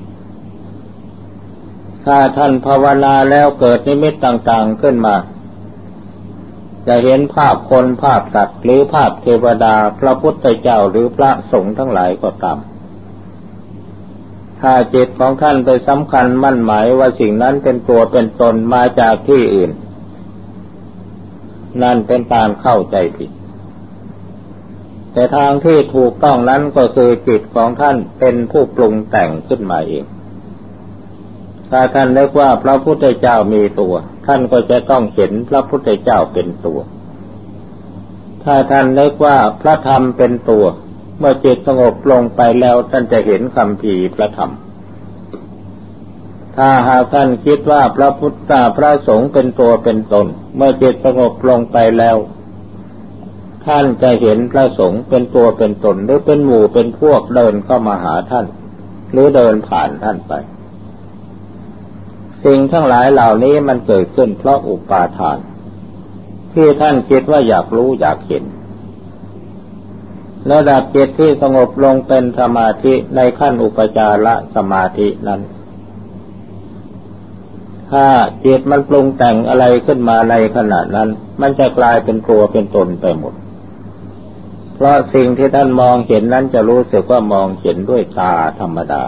[1.19, 5.17] ๆ ถ้าท่านภาวนาแล้วเกิดนิมิตต่างๆขึ้นมา
[6.87, 12.59] จะเห็นภาพคนภาพสัตว์หรือภาพเทวดาพระพุทธเจ้าหรือพระสงฆ์ทั้งหลายก็ตาม
[14.61, 19.71] ถ้าจิตของท่านไปสำคัญมั่นหมายว่าสิ่งนั้นเป็นตัวเป็นตนมาจากที่อื่น
[21.83, 23.31] นั่นเป็นการเข้าใจผิด
[25.15, 30.05] แต่ทางที่ถูกต้องนั้นก็คือจิตของท่านเป็นผู้ปรุงแต่งขึ้นมาเอง
[31.71, 33.95] ถ้าท่านนึกว่าพระพุทธเจ้ามีตัว
[34.27, 36.79] ท่านก็จะต้องเห็นพระพุทธเจ้าเป็นตัว
[38.45, 40.65] ถ้าท่านนึกว่าพระธรรมเป็นตัว
[41.19, 44.53] เมื่อจิตสงบลงไปแล้วท่านจะเห็นคำพีพระธรรม
[46.57, 52.17] ถ้าหากท่านคิดว่าพระพุทธพระสงฆ์เป็นตัวเป็นตน เมื่อจิตสงบลงไปแล้ว
[53.67, 58.47] ท่านจะเห็นพระสงฆ์เป็นตัวเป็นตนหรือเป็นหมู่เป็นพวกเดินเข้ามาหาท่าน
[59.13, 60.33] หรือเดินผ่านท่านไป
[62.45, 65.39] สิ่งทั้งหลายเหล่านี้มันเกิดขึ้นเพราะอุปาทาน
[66.53, 68.45] ที่ท่านคิดว่าอยากรู้อยากเห็น
[70.53, 75.41] ระดับจิตที่สงบลงเป็นสมาธิในขั้นอุปจารสมาธินั้น
[77.91, 78.07] ถ้า
[78.45, 81.09] จิตมันปรุงแต่งอะไรขึ้นมาในขณะนั้น
[81.41, 83.35] มันจะกลายเป็นตัวเป็นตนไปหมด
[84.85, 89.03] ราะสิ่งที่ท่านมองเห็นนั้นจะรู้สึกว่ามองเห็นด้วยตาธรรมดา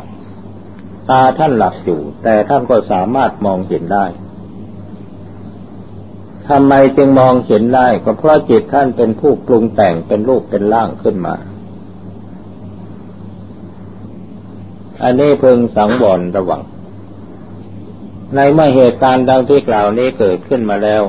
[1.10, 4.06] ตาท่านหลับอยู่ แต่ท่านก็สามารถมองเห็นได้
[6.48, 11.34] ทำไมจึงมองเห็นได้ก็เพราะจิตท่านเป็นผู้ปรุงแต่งเป็นรูปเป็นร่างขึ้นมา
[15.02, 16.62] อันนี้พึงสังวรระวัง
[18.34, 21.02] ในเมื่อเหตุการณ์ดังที่กล่าวนี้เกิดขึ้นมาแล้ว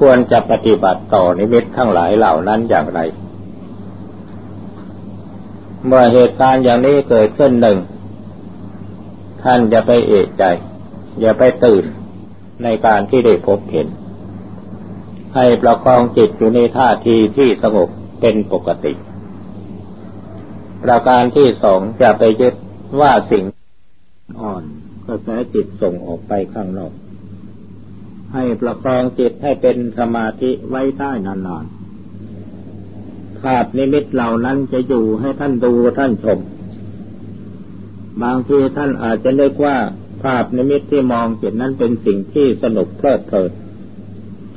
[0.00, 3.00] ควรจะปฏิบัติต่อนิมิตทั้งหลายเหล่านั้นอย่างไร
[5.86, 7.78] เมื่อเหตุการณ์อย่างนี้เกิดขึ้นหนึ่ง
[9.42, 10.44] ท่านอย่าไปเอะใจ
[11.20, 11.84] อย่าไปตื่น
[12.62, 13.88] ในการที่ได้พบเห็น
[15.34, 17.88] ให้ประคองจิตอยู่ในท่าทีที่สงบ
[18.20, 18.92] เป็นปกติ
[20.84, 22.54] ประการที่สองจะไปยึด
[23.00, 23.44] ว่าสิ่ง
[24.40, 24.62] อ่อน
[25.06, 26.92] กระแสจิตส่งออกไปข้างนอก
[28.34, 31.79] ให้ประคองจิตให้เป็นสมาธิไว้ได้นานๆ
[33.44, 36.38] ภาพนิมิตเหล่านั้นจะอยู่ให้ท่านดูท่านชม
[38.22, 39.76] บางทีท่านอาจจะเรียกว่า
[40.22, 43.50] ภาพนิมิตที่มองเห็นนั้นเป็นสิ่งที่สนุกเพลิดเพลิน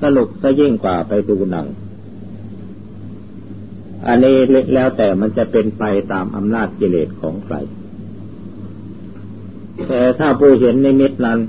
[0.04, 1.68] สนุกซะยิ่งกว่าไปดูหนัง
[4.08, 4.38] อันนี้
[4.74, 7.56] แล้วแต่มันจะเป็นไปตามอำนาจกิเลสของใคร
[9.88, 11.40] แต่ถ้าผู้เห็นในมิตนั้น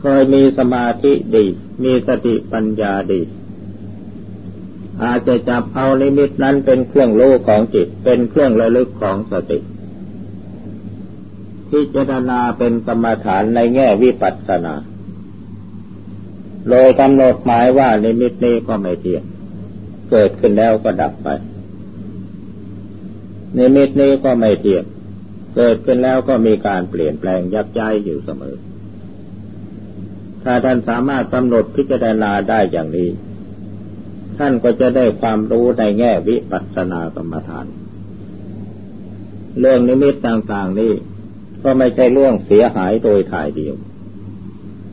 [0.00, 1.46] เคยมีสมาธิดี
[1.84, 3.20] มีสติปัญญาดี
[5.04, 9.58] อาจจะจับเอาในมิตนั้นเป็นเครื่องโลของจิต เป็นเครื่องระลึกของสติ
[11.68, 14.74] ที่เจรณาเป็นกรรมฐานในแง่วิปัสสนา
[16.70, 19.24] โดยกำหนดหมายว่านิมิตนี้ก็ไม่เที่ยง
[20.10, 21.28] เกิดขึ้นแล้วก็ดับไป
[23.56, 24.84] นิมิตนี้ก็ไม่เที่ยง
[25.56, 28.56] เกิดขึ้นแล้วก็มีการเปลี่ยนแปลงยักย้ายอยู่เสมอ
[30.44, 33.08] ถ้าท่านสามารถกำหนดพิจารณาได้อย่างนี้
[34.40, 37.66] ท่านก็จะได้ความรู้ในแง่วิปัสสนากรรมฐาน
[39.60, 40.92] เรื่องนิมิตต่างๆนี้
[41.62, 43.74] ก็ไม่ใช่เรื่องเสียหายโดยถ่ายเดียว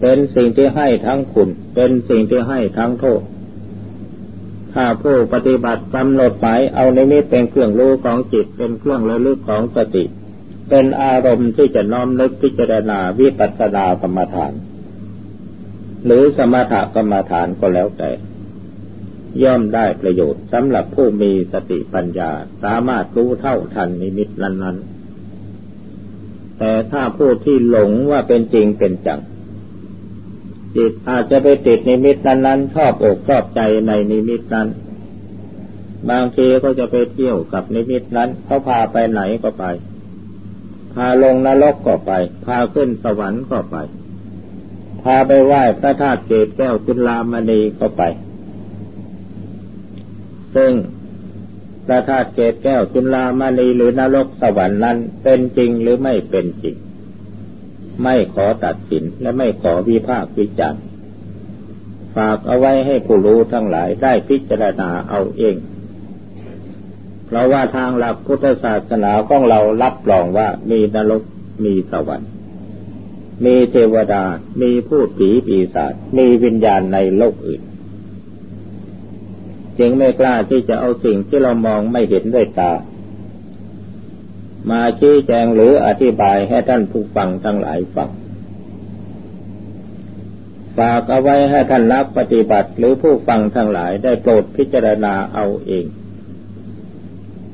[0.01, 3.21] เป็นสิ่งที่ให้ทั้งคุณ เป็นสิ่งที่ให้ทั้งโทษ
[4.73, 10.03] ถ้าผู้ปฏิบัติกำหนดหมายเอาในนี้เป็นเครื่องรู้ของจิต เป็นเครื่องระลึกของสติ
[10.69, 14.53] เป็นอารมณ์ที่จะน้อมนึกพิจารณาวิปัสสนากรรมฐาน
[16.05, 18.12] หรือสมถกรรมฐานก็แล้วแต่
[19.43, 22.32] ย่อมได้ประโยชน์สำหรับผู้มีสติปัญญา
[22.63, 29.21] สามารถรู้เท่าทันนิมิตนั้น ๆ แต่ถ้าผู้ที่หลงว่าเป็นจริงเป็นจัง
[30.76, 34.67] จิตอาจจะไปติดนิมิตนั้นๆชอบอกชอบใจในนิมิตนั้น
[36.10, 39.65] บางทีก็จะไปเที่ยวกับนิมิตนั้นเขาพาไปไหนก็ไป
[40.93, 42.12] พาลงนรกก็ไป
[42.45, 43.78] พาขึ้นสวรรค์ก็ไป
[45.02, 48.04] พาไปไหว้พระธาตุเกศแก้วจุลามณีก็ไป
[50.55, 50.71] ซึ่ง
[51.86, 56.75] พระธาตุเกศแก้วจุลามณีหรือนรกสวรรค์นั้นเป็นจริงหรือไม่เป็นจริง
[58.03, 60.81] ไม่ขอตัดสินและไม่ขอวิพากษ์วิจารณ์
[62.15, 65.55] ฝากเอาไว้ให้ผู้รู้ทั้งหลายได้พิจารณาเอาเอง
[67.25, 71.23] เพราะว่าทางหลักพุทธศาสนาของเรารับรองว่ามีนรก
[71.63, 72.31] มีสวรรค์
[73.45, 74.23] มีเทวดา
[74.62, 77.62] มีผู้ผีปีศาจมีวิญญาณในโลกอื่น
[79.79, 82.73] จึงไม่กล้าที่จะเอาสิ่งที่เรามองไม่เห็นด้วยตา
[84.69, 88.09] มาชี้แจงหรืออธิบายให้ท่านผู้ฟังทั้งหลายฟัง
[90.77, 95.85] ฝากเอาไว้ให้ท่านรับปฏิบัติหรือผู้ฟังทั้งหลายได้โปรดพิจารณาเอาเอง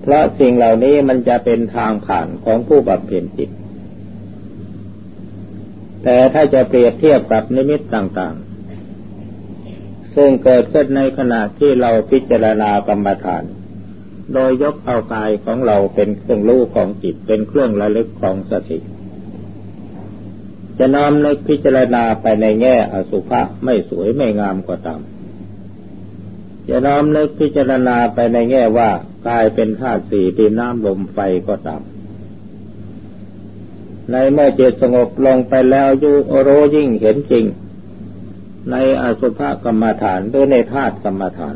[0.01, 3.49] เพราะสิ่งเหล่านี้มันจะเป็นทางผ่านของผู้บำเพ็ญจิต
[6.03, 8.35] แต่ถ้าจะเปรียบเทียบกับนิมิตต่าง
[10.15, 13.43] ซึ่งเกิดขึ้นในขณะที่เราพิจารณากรรมฐาน
[14.33, 18.79] โดยยกเอากายของเราเป็นเครื่องรู้ของจิตเป็นเครื่องระลึกของสติ
[20.77, 25.01] จะน้อมนึกพิจารณาไปในแง่อสุภะไม่สวยไม่งามก็ตาม
[26.69, 28.89] จะน้อมนึกพิจารณาไปในแง่ว่า
[29.27, 31.81] กายเป็นธาตุสี่ดินน้ำลมไฟก็ตาม
[34.11, 36.11] ในเมื่อจิตสงบลงไปแล้วยู
[36.41, 37.45] โรยิ่งเห็นจริง
[38.71, 41.55] ในอสุภกรรมฐานหรือในธาตุกรรมฐาน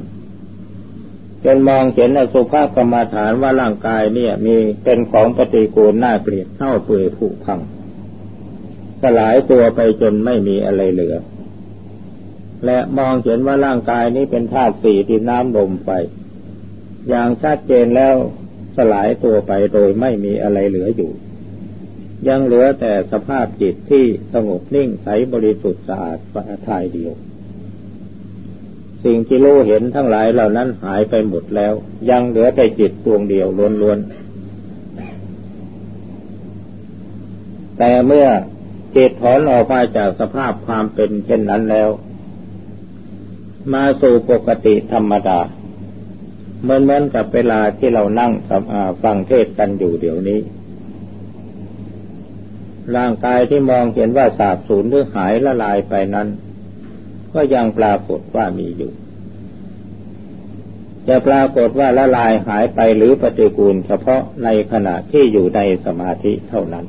[1.45, 7.59] จนมองเห็นอสุภกรรมฐานว่าร่างกายเนี่ยมีเป็นของปฏิกูลน่าเกลียดเท่าเปื่อยผุพัง
[9.01, 11.15] สลายตัวไปจนไม่มีอะไรเหลือ
[12.65, 15.89] และมองเห็นว่าร่างกายนี้เป็นธาตุสี่ที่น้ำลมไฟ
[17.09, 18.15] อย่างชัดเจนแล้ว
[18.77, 21.11] สลายตัวไปโดยไม่มีอะไรเหลืออยู่
[22.27, 27.13] ยังเหลือแต่สภาพจิตที่สงบนิ่งใสบริสุทธิ์สะอาดประทายเดียว
[29.05, 31.73] สิ่งที่รู้เห็นทั้งหลายเหล่านั้นหายไปหมดแล้ว
[32.09, 33.47] ยังเหลือแต่จิตดวงเดียว
[33.81, 34.17] ล้วนๆ
[37.77, 38.27] แต่เมื่อ
[38.95, 41.89] จิตถอนออกมาจากสภาพความเป็นเช่นนั้นแล้ว
[43.73, 45.39] มาสู่ปกติธรรมดา
[46.61, 48.31] เหมือนเหมือนกับเวลาที่เรานั่ง
[49.03, 50.39] ฟังเทศกันอยู่เดี๋ยวนี้
[52.95, 56.27] ร่างกายที่มองเห็นว่าสาบสูญหรือหายละลายไปนั้น
[57.33, 58.91] ก็ยังปรากฏว่ามีอยู่
[61.07, 66.85] จะปรากฏว่าละลายหายไปหรือปฏิกูลเฉพาะในขณะที่อยู่ในสมาธิเท่านั้น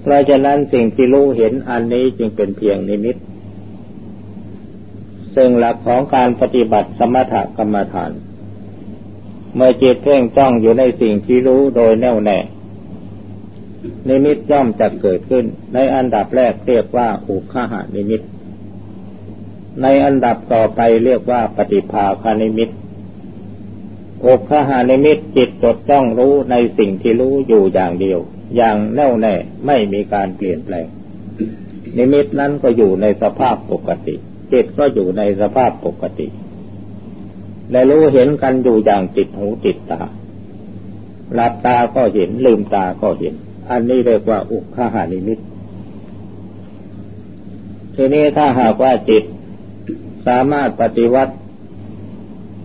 [0.00, 3.16] เพราะฉะนั้นสิ่งที่รู้เห็นอันนี้จึงเป็นเพียงนิมิต
[5.34, 8.10] ซึ่งหลักของการปฏิบัติสมถกรรมฐาน
[9.54, 12.38] เมื่อจิตเพ่งจ้องอยู่ในสิ่งที่รู้โดยแน่วแน่
[14.08, 15.44] นิมิตย่อมจะเกิดขึ้น
[15.74, 18.22] ในอันดับแรกเรียกว่าอุคคหนิมิต
[19.82, 22.70] ในอันดับต่อไปเรียกว่าปฏิภาคนิมิต
[24.26, 28.18] อุคหานิมิตจิตจดจ้องรู้ในสิ่งที่รู้อยู่อย่างเดียว
[28.56, 29.34] อย่างแน่วแน่
[29.66, 30.86] ไม่มีการเปลี่ยนแปลง
[31.96, 34.14] นิมิตนั้นก็อยู่ในสภาพปกติ
[34.52, 36.26] จิตก็อยู่ในสภาพปกติ
[37.70, 40.02] และรู้เห็นกันอยู่อย่างติดหูติดตา
[41.34, 43.34] หลับตาก็เห็นลืมตาก็เห็น
[43.70, 45.38] อันนี้เรียกว่าอุคหานิมิต
[47.94, 49.24] ทีนี้ถ้าหากว่าจิต
[50.26, 51.34] สามารถปฏิวัติ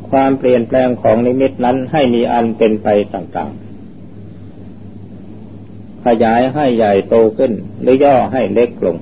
[0.09, 3.65] ความเปลี่ยนแปลงของนิมิตนั้นให้มีอันเป็นไปต่างๆ
[6.05, 7.51] ขยายให้ใหญ่โตขึ้น
[7.81, 8.97] หรือย่อให้เล็กลง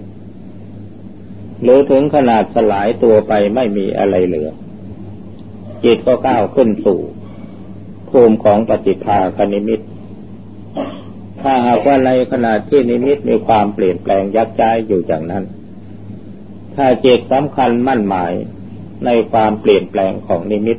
[1.64, 4.50] หรือถึงขนาดสลายตัวไปไม่มีอะไรเหลือ
[5.84, 7.00] จิตก็ก้าวขึ้นสู่
[8.10, 9.80] ภูมิของปฏิภาคนิมิต
[11.44, 15.44] ถ้าหากว่าในขณะที่นิมิตมีความเปลี่ยนแปลงยักย้ายอยู่อย่างนั้น
[16.76, 18.34] ถ้าจิตสำคัญมั่นหมาย
[19.06, 20.78] ในความเปลี่ยนแปลงของนิมิต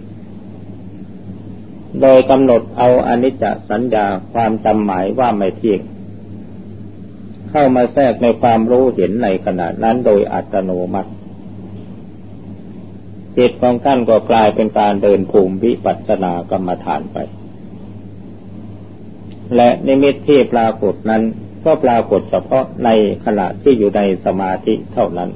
[2.01, 5.81] โดยกำหนดเอาอนิจจสัญญาความจำหมายว่าไม่เที่ยง
[7.51, 11.11] เข้ามาแทรกในความรู้เห็นในขณะนั้นโดยอัตโนมัติ
[13.39, 17.19] จิตของท่านก็กลายเป็นการเดินภูมิวิปัสสนากรรมฐานไป
[19.57, 21.23] และนิมิตที่ปรากฏนั้น
[21.65, 22.91] ก็ปรากฏเฉพาะใน
[23.25, 25.31] ขณะที่อยู่ในสมาธิเท่านั้น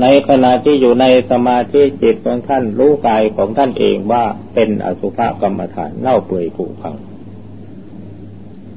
[0.00, 4.24] ในขณะที่อยู่ในสมาธิจิตของท่านรู้กายของท่านเองว่า
[4.54, 6.96] เป็นอสุภกรรมฐานเน่าเปื่อยผุพัง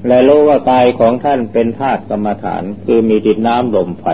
[0.07, 4.05] และรู้ว่ากายของท่านเป็นธาตุกรรมฐานคือมีดินน้ำลมไฟ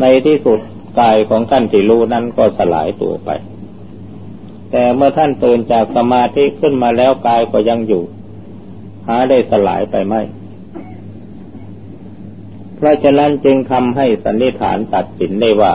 [0.00, 0.60] ในที่สุด
[1.00, 3.30] กายของท่านที่รู้นั้นก็สลายตัวไป
[4.70, 8.02] แต่เมื่อท่านตื่นจากสมาธิขึ้นมาแล้วกายก็ยังอยู่
[9.06, 10.14] หาได้สลายไปไหม
[12.76, 15.72] เพราะฉะนั้นจึงทำให้สันนิษฐานตัดสินได้ว่า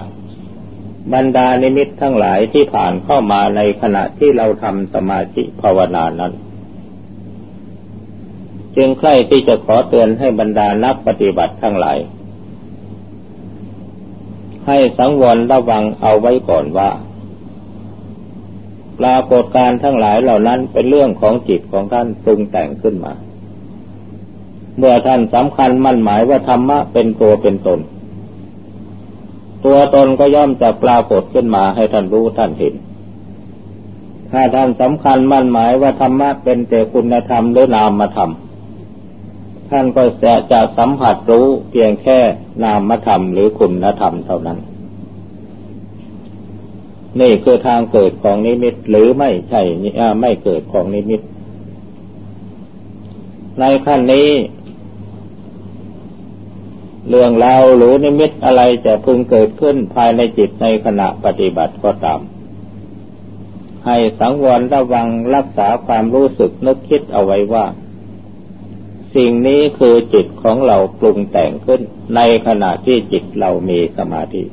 [1.13, 6.33] บรรดานิมิตทั้งหลายที่ผ่านเข้ามาในขณะที่เราทำสมาธิภาวนานั้น
[8.75, 11.97] จึงใคร่ที่จะขอเตือนให้บรรดานักปฏิบัติทั้งหลาย
[14.67, 16.89] ให้สังวรระวังเอาไว้ก่อนว่า
[19.01, 23.13] ปรากฏการทั้งหลายเหล่านั้นเป็นเรื่องของจิตของท่านปรุงแต่งขึ้นมา
[24.77, 27.79] เมื่อท่านสำคัญมั่นหมายว่าธรรมะเป็นตัวเป็นตน
[29.65, 32.73] ตัวตนก็ย่อมจะปรากฏขึ้นมาให้ท่านรู้ท่านเห็น
[34.31, 38.31] ถ้าท่านสำคัญมั่นหมายว่าธรรมะเป็นแต่คุณธรรมหรือนามธรรม
[39.69, 42.19] ท่านก็จะจะสัมผัสรู้เพียงแค่
[42.63, 44.59] นามธรรมหรือคุณธรรมเท่านั้น
[47.19, 49.61] นี่คือทางเกิดของนิมิตหรือไม่ใช่
[50.21, 51.21] ไม่เกิดของนิมิต
[53.59, 54.29] ในขั้นนี้
[57.09, 62.19] เรื่องราวหรือนิมิตอะไรจะพึงเกิดขึ้นภายในจิตในขณะปฏิบัติก็ตาม
[63.85, 67.65] ให้สังวรระวังรักษาความรู้สึกนึกคิดเอาไว้ว่า
[69.15, 71.81] สิ่งนี้คือจิตของเราปรุงแต่งขึ้น
[72.15, 74.43] ในขณะที่จิตเรามีสมาธิ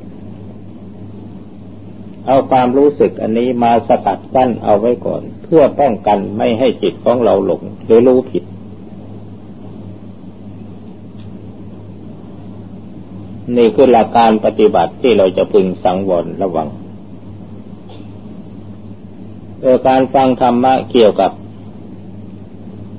[2.27, 8.43] เอาความรู้สึกอันนี้มาสกัดกั้นเอาไว้ก่อน เพื่อป้องกันไม่ให้จิตของเราหลงหรือรู้ผิด
[13.57, 16.67] นี่คือหลักการปฏิบัติที่เราจะพึงสังวรระวัง
[19.61, 21.31] เออการฟังธรรมะเกี่ยวกับ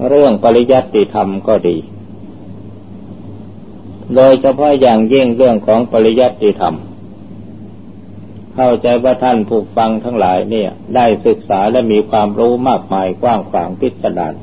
[0.09, 1.77] เรื่องปริยัติธรรมก็ดี
[4.15, 6.75] โดยเฉพาะอย่างยิ่งเรื่องของปริยัติธรรม
[8.63, 14.35] เข้าใจว่าท่านผู้ฟังทั้งหลายเนี่ย ได้ศึกษาและมีความรู้มากมายกว้างขวางพิสดาร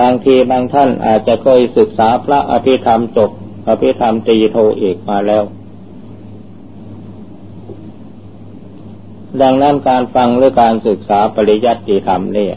[0.00, 3.30] บางทีบางท่านอาจจะเคยศึกษาพระอภิธรรมจบ
[3.68, 5.44] อภิธรรมตรีโทเอกมาแล้ว
[9.42, 12.54] ดังนั้นการฟังหรือการศึกษาปริยัติธรรมเนี่ย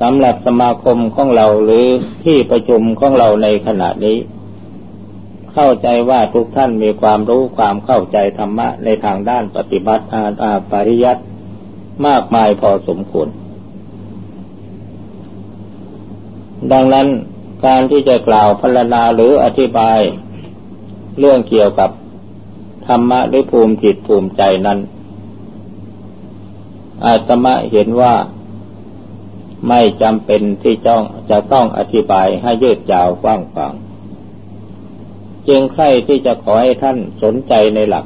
[0.00, 1.84] สำหรับสมาคมของเราหรือ
[2.24, 4.18] ที่ประชุมของเราในขณะนี้
[5.58, 11.22] เข้าใจว่าทุกท่านมีความรู้ความเข้าใจธรรมะในทางด้านปฏิบัติอาาปริยัติ
[12.06, 13.28] มากมายพอสมควร
[16.72, 17.08] ดังนั้น
[17.66, 19.98] การที่จะกล่าวพรรณนาหรืออธิบาย
[21.18, 21.90] เรื่องเกี่ยวกับ
[22.86, 24.78] ธรรมะหรือภูมิจิตภูมิใจนั้น
[27.04, 28.14] อาตมาเห็นว่า
[29.68, 33.74] ไม่จำเป็นที่จ้องจะต้องอธิบายให้ยืดยาวกว้างขวาง
[35.48, 38.04] จึงใคร่ที่จะขอให้ท่านสนใจในหลัก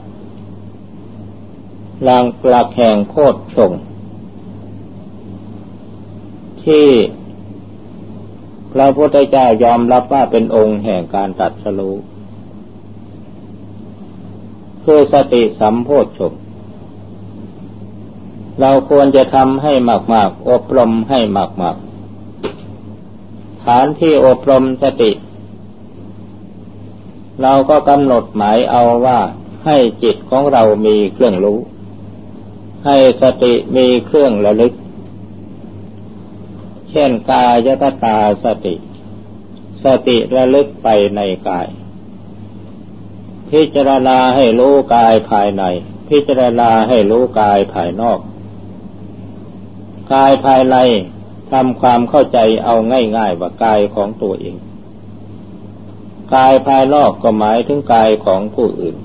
[2.05, 3.73] หลังหลักแห่งโคตรชง
[6.65, 6.87] ที่
[8.73, 11.97] พระพุทธเจ้ายอมรับว่าเป็นองค์แห่งการตัดสรู้
[14.85, 16.33] คือสติสัมโพชฌง
[18.61, 19.73] เราควรจะทำให้
[20.15, 21.21] มาก ๆ อบรมให้
[21.63, 21.77] มาก
[22.71, 25.11] ๆ ฐานที่อบรมสติ
[27.43, 29.19] เราก็กำหนดหมายเอาว่า
[29.67, 31.59] ให้จิตของเรามีเครื่องรู้
[32.87, 34.75] ให้สติมีเครื่องระลึก
[36.91, 38.75] เช่นกายตตาสติ
[39.85, 41.69] สติระลึกไปในกาย
[43.51, 45.65] พิจารณาให้รู้กายภายใน
[46.09, 48.19] พิจารณาให้รู้กายภายนอก
[50.15, 50.77] กายภายใน
[51.53, 52.75] ทำความเข้าใจเอา
[53.17, 54.57] ง่ายๆว่ากายของตัวเอง
[56.35, 58.97] กายภายนอกก็หมายถึงกายของผู้อื่น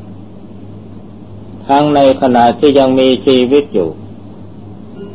[1.67, 3.89] ทั้งในขณะที่ยังมีชีวิตอยู่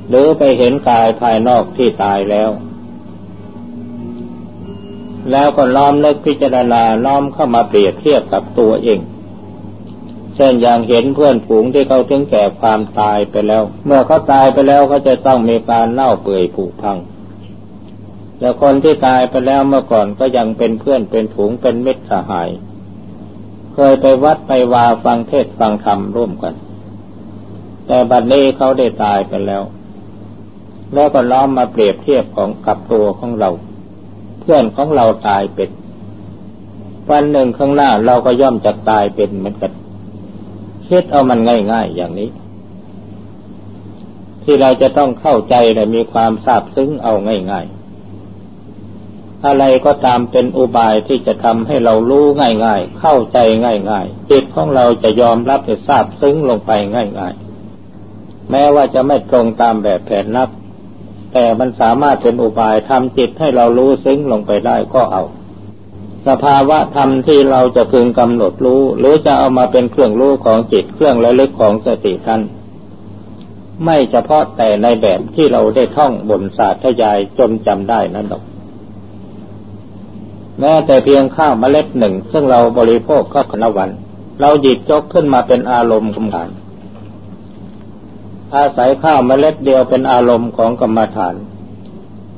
[0.09, 2.51] หรือไปเห็นกายภายนอกที่ตายแล้ว
[5.31, 9.01] แล้วก็ล้อมนึกพิจารณาล้อมเข้ามาเปรียบเทียบกับตัวเอง
[10.35, 16.99] เช่นอย่างเห็นเพื่อนฝูงที่เขาถึงแก่ความตายไปแล้ว เมื่อเขาตายไปแล้วเขาจะต้องมีการเน่าเปื่อยผุพัง
[18.41, 22.49] แต่คนที่ตายไปแล้วเมื่อก่อนก็ยังเป็นเพื่อนเป็นฝูงเป็นมิตรสหาย
[23.75, 26.55] เคยไปวัดไปวาฟังเทศฟังธรรมร่วมกัน
[27.87, 29.63] แต่บัดนี้เขาได้ตายไปแล้ว
[30.93, 33.51] แล้วก็ล้อมมาเปรียบเทียบของกับตัวของเรา
[34.41, 35.71] เพื่อนของเราตายเป็น
[37.11, 39.73] วันหนึ่งข้างหน้าเราก็ย่อมจะตายเป็นเหมือนกัน
[40.87, 41.41] คิดเอามัน
[41.73, 42.29] ง่าย ๆ อย่างนี้
[44.43, 47.13] ที่เราจะต้องเข้าใจและมีความทราบซึ้งเอา
[47.53, 47.80] ง่าย ๆ
[49.47, 52.25] อะไรก็ตามเป็นอุบายที่จะทำให้เรารู้
[52.65, 60.49] ง่ายๆ เข้าใจง่ายๆจิตของเราจะยอมรับและทราบซึ้งลงไปง่ายๆ แม้ว่าจะไม่ตรงตามแบบแผนนับ
[61.33, 65.23] แต่มันสามารถเป็นอุบายทำจิตให้เรารู้ซึ้งลงไปได้ก็เอา
[66.29, 72.43] สภาวะธรรมที่เราจะพึงกำหนดรู้ หรือจะเอามาเป็นเครื่องรู้ของจิตเครื่องระลึกของสติท่าน
[73.85, 78.43] ไม่เฉพาะแต่ในแบบที่เราได้ท่องบนศาสตร์ทยายจนจำได้นั่นหรอก
[80.61, 83.91] แม้แต่เพียงข้าวเมล็ดหนึ่ง ซึ่งเราบริโภคก็ขณวัน
[84.41, 86.49] เราหยิบจกขึ้นมาเป็นอารมณ์กรรมฐาน
[88.57, 91.35] อาศัยข้าวเมล็ดเดียวเป็นอารมณ์ของกรรมฐาน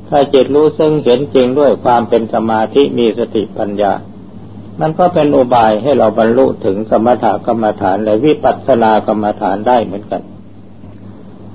[0.09, 3.93] ถ้าจิตรู้ซึ่งเห็นจริงด้วยความเป็นสมาธิมีสติปัญญา
[4.81, 10.23] มันก็เป็นอุบายให้เราบรรลุถึงสมถกรรมฐานและวิปัสสนากรรมฐานได้เหมือนกัน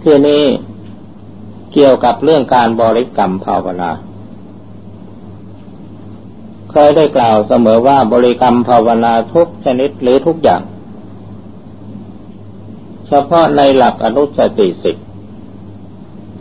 [0.03, 0.43] ทีนี้
[1.73, 3.91] เกี่ยวกับเรื่องการบริกรรมภาวนา
[6.71, 10.61] เคยได้กล่าวเสมอว่าบริกรรมภาวนาทุกชนิดหรือทุกอย่าง
[13.07, 14.97] เฉพาะในหลักอนุสติสิก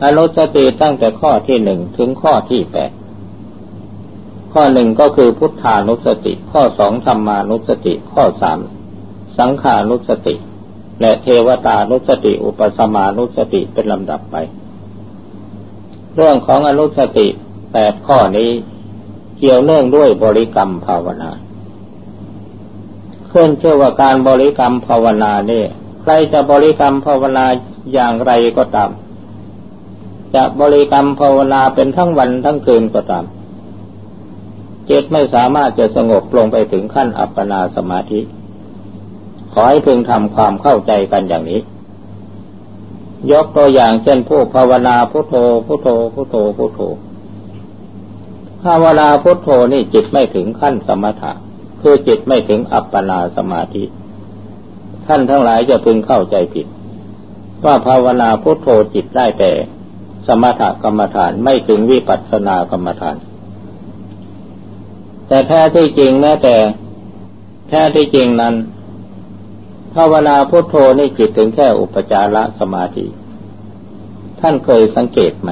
[0.04, 2.90] อนุสติตั้งแต่ข้อที่หนึ่งถึงข้อที่แปด
[4.52, 8.58] ข้อหนึ่งก็คือพุทธานุสติ ข้อสองธรรมานุสติ ข้อสาม
[9.38, 10.34] สังขานุสติ
[11.00, 14.36] และเทวตานุสติ อุปสมานุสติเป็นลำดับไป
[16.14, 17.26] เรื่องของอนุสติ
[17.72, 18.50] แปดข้อนี้
[19.38, 21.30] เกี่ยวเนื่องด้วยบริกรรมภาวนา
[23.32, 25.66] ขึ้นเชื่อว่าการบริกรรมภาวนาเนี่ย
[26.02, 27.44] ใครจะบริกรรมภาวนา
[27.92, 28.90] อย่างไรก็ตาม
[30.34, 33.24] จะบริกรรมภาวนาเป็นทั้งวันทั้งคืนก็ตาม
[34.90, 38.20] จิตไม่สามารถจะสงบลงไปถึงขั้นอัปปนาสมาธิ
[39.52, 41.60] ขอให้พึงทำความเข้าใจกันอย่างนี้
[43.32, 45.34] ยกตัวอย่างเช่นผู้ภาวนาพุโทโธ
[45.66, 46.80] พุโทโธพุโทโธพุโทโธ
[48.66, 51.32] ภาวนาพุทโธนี่จิตไม่ถึงขั้นสมถะ
[51.80, 53.84] คือจิตไม่ถึงอัปปนาสมาธิ
[55.06, 56.66] ท่านทั้งหลายจะพึงเข้าใจผิด
[57.64, 59.52] ว่าภาวนาพุทโธจิตได้แต่
[60.26, 63.16] สมถกรรมฐานไม่ถึงวิปัสสนากรรมฐาน
[65.28, 66.56] แต่แท้ที่จริงแม้แต่
[67.68, 68.54] แท้ที่จริงนั้น
[69.94, 73.06] ภาวนาพุทโธนี่จิตถึงแค่อุปจารสมาธิ
[74.40, 75.50] ท่านเคยสังเกตไหม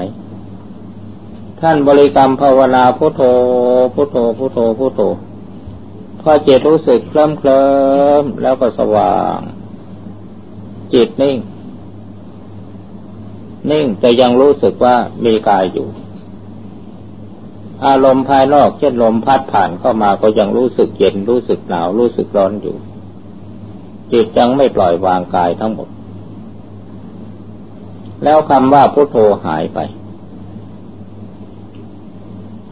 [1.66, 3.22] ท่านบริกรรมภาวนาพุทโธ
[3.94, 5.00] พุทโธพุทโธพุทโธ
[6.20, 7.66] พอจิตรู้สึกเคลิ้มเคลิ้
[8.22, 9.38] มแล้วก็สว่าง
[10.94, 11.36] จิตนิ่ง
[13.70, 15.88] นิ่งแต่ยังรู้สึกว่ามีกายอยู่
[17.86, 22.76] อารมณ์ภายนอกเช่นลมพัดผ่านเข้ามาก็ยังรู้สึกเย็นรู้สึกหนาวรู้สึกร้อนอยู่
[24.12, 25.88] จิตยังไม่ปล่อยวางกายทั้งหมด
[28.24, 29.80] แล้วคำว่าพุทโธหายไป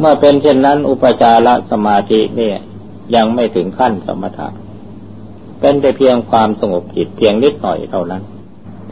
[0.03, 2.57] เมื่อเป็นเช่นนั้น อุปจารสมาธิเนี่ย
[3.15, 4.49] ยังไม่ถึงขั้นสมถะ
[5.61, 8.23] เป็นแต่เพียงความสงบจิตเพียงนิดหน่อยเท่านั้น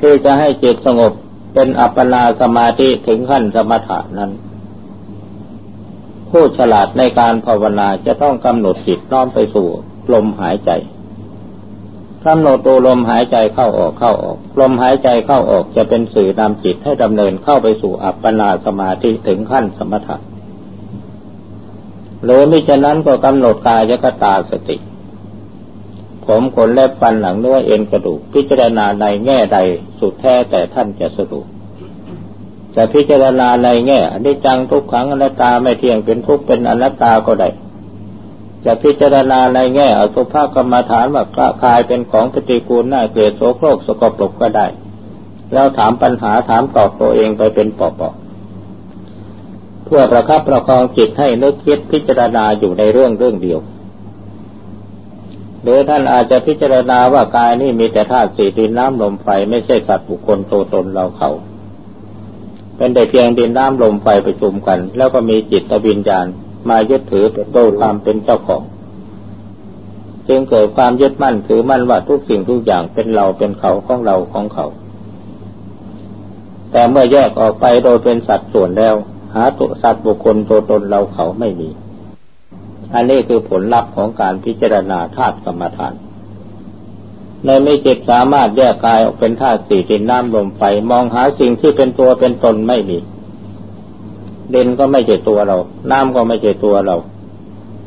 [0.01, 1.13] ที่จะให้จิตสงบ
[1.55, 4.31] เป็นอัปปนาสมาธิถึงขั้นสมถะนั้น
[6.31, 9.69] ผู้ฉลาดในการภาวนาจะต้องกำหนดจิตน้อมไปสู่
[10.13, 10.71] ลมหายใจ
[12.27, 20.19] กำหนดดูลมหายใจเข้าออกเข้าออก ลมหายใจเข้าออกจะเป็นสื่อนำจิตให้ดำเนินเข้าไปสู่อัปปนาสมาธิถึงขั้นสมถะ
[22.25, 24.77] หรือมิฉะนั้นก็กำหนดกายกตาสติ
[26.27, 29.59] ผมขนเล็บฟันหนังเนื้อเอ็นกระดูก พิจารณาในแง่ใด
[29.99, 31.47] สุดแท้แต่ท่านจะสรุป
[32.75, 37.49] จะพิจารณาในแง่อนิจจังทุกขังอนัตตาไม่เที่ยงเป็นทุกข์เป็นอนัตตาก็ได้
[38.65, 44.67] จะพิจารณาในแง่อสุภกรรมฐานว่ากระคายเป็นของปฏิกูลน่าเกลียดโสโครกสกปรกก็ได้
[45.53, 48.03] แล้วถามปัญหาถามตอบตัวเองไปเป็นปอบ
[49.91, 53.61] พื่อประคับประคองจิตให้นึกคิดพิจารณาอยู่ในเรื่องเรื่องเดียว
[55.63, 61.31] หรือท่านอาจจะพิจารณาว่ากายนี่มีแต่ธาตุสี่ดินน้ำลมไฟไม่ใช่สัตว์บุคคลโตตนเราเขา
[62.77, 66.27] เป็นแต่เพียงดินน้ำลมไฟประชุมกัน แล้วก็มีจิตวิญญาณ
[66.69, 68.63] มายึดถือเป็นโตความเป็นเจ้าของ
[70.29, 74.67] จึงเกิดความยึดมั่นถือมั่นว่าทุกสิ่งทุกอย่างเป็นเราเป็นเขาของเราของเขา
[76.73, 78.95] แต่เมื่อแยกออกไปโดยเป็นสัตว์ส่วนแล้ว
[79.35, 81.69] หาตัวสัตว์บุคคลตัวตนเราเขาไม่มี
[82.95, 85.95] อันนี้คือผลลัพธ์ของการพิจารณาธาตุกรรมฐาน
[87.45, 92.99] ในไม่จิตสามารถแยกกายออกเป็นธาตุสี่ดินน้ำลมไฟมองหาสิ่งที่เป็นตัวเป็นตนไม่มี
[94.51, 95.57] เดินก็ไม่ใช่ตัวเรา
[95.91, 96.97] น้ำก็ไม่ใช่ตัวเรา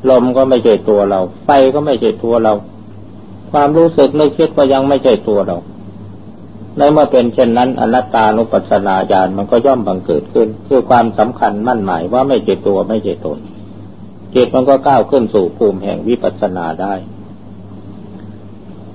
[0.10, 2.54] ลมก็ไม่ใช่ตัวเรา ไฟก็ไม่ใช่ตัวเรา
[3.52, 5.58] ความรู้สึกนึกคิดก็ยังไม่ใช่ตัวเรา
[6.78, 13.40] ในเมื่อเป็นเช่นนั้นอนัตตานุปัสสนาญาณมันก็ย่อมบังเกิดขึ้น คือความสำคัญมั่นหมายว่าไม่เจตัวไม่เจตน
[14.36, 16.94] จิตมันก็ก้าวขึ้นสู่ภูมิแห่งวิปัสสนาได้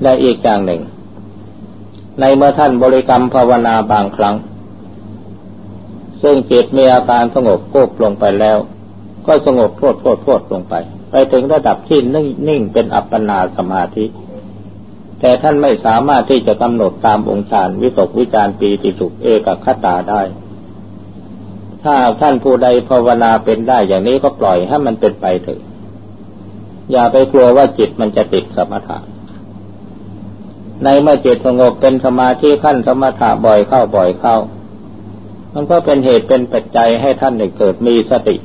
[0.03, 0.83] และอีกอย่างหนึ่ง
[2.21, 4.37] ในเมื่อท่านบริกรรมภาวนาบางครั้ง
[6.23, 8.59] ซึ่งจิตมีอาการสงบกุบลงไปแล้ว
[9.27, 10.75] ก็สงบโทษโทษโทษลงไป
[11.11, 12.01] ไปถึงระดับที่
[12.49, 14.05] นิ่งเป็นอัปปนาสมาธิ
[15.21, 20.23] แต่ท่านไม่สามารถที่จะกำหนดตามองค์ฌานวิตกวิจารปีติสุขเอกคตาได้
[21.85, 25.61] ถ้าท่านผู้ใดภาวนาเป็นได้อย่างนี้ก็ปล่อยให้มันเป็นไปเถอะ
[26.93, 28.99] อย่าไปกลัวว่าจิตมันจะติดสมถะ
[30.85, 34.37] ในเมื่อจิตสงบเป็นสมาธิขั้นสมถะบ่อยเข้าบ่อยเข้า
[35.55, 38.37] มันก็เป็นเหตุเป็นปัจจัยให้ท่านได้เกิดมีสติ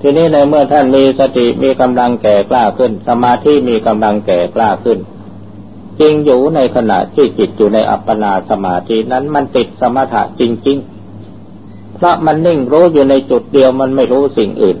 [0.00, 4.98] ทีนี้ในเมื่อท่านมีสติมีกำลังแก่กล้าขึ้น สมาธิมีกำลังแก่กล้าขึ้น
[6.00, 10.78] จริงอยู่ในขณะที่จิตอยู่ในอัปปนาสมาธินั้นมันติดสมถะจริง
[11.36, 14.78] ๆ เพราะมันนิ่งรู้อยู่ในจุดเดียวมันไม่รู้สิ่งอื่น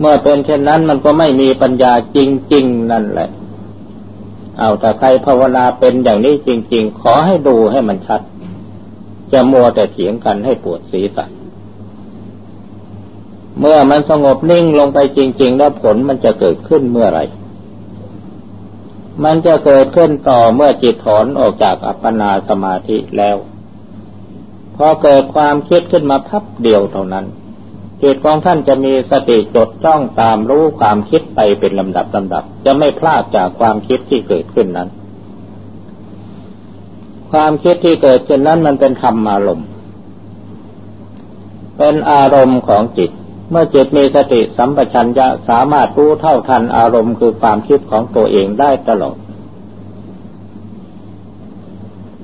[0.00, 2.18] เมื่อเป็นเช่นนั้นมันก็ไม่มีปัญญาจ
[2.52, 3.28] ริง ๆ นั่นแหละ
[4.58, 8.20] เอาแต่ใครภาวนาเป็นอย่างนี้จริง ๆ ขอให้ดูให้มันชัด
[9.32, 11.26] จะมัวแต่เถียงกันให้ปวดศีรษะ
[13.60, 17.20] เมื่อมันสงบนิ่งลงไปจริง ๆ แล้วผลมันจะเกิดขึ้นเมื่อไร
[19.24, 23.36] มันจะเกิดขึ้นต่อเมื่อจิตถอนออกจากอัปปนาสมาธิแล้ว
[24.76, 27.26] พอเกิดความคิดขึ้นมาพับเดียวเท่านั้น
[28.02, 34.88] จิตของท่านจะมีสติจดจ้องตามรู้ความคิดไปเป็นลำดับลำดับ จะไม่พลาดจากความคิดที่เกิดขึ้นนั้น
[37.30, 39.68] ความคิดที่เกิดขึ้นนั้นมันเป็นธรรมารมณ์
[41.78, 43.10] เป็นอารมณ์ของจิต
[43.50, 49.16] เมื่อจิตมีสติสัมปชัญญะสามารถรู้เท่าทันอารมณ์คือความคิดของตัวเองได้ตลอด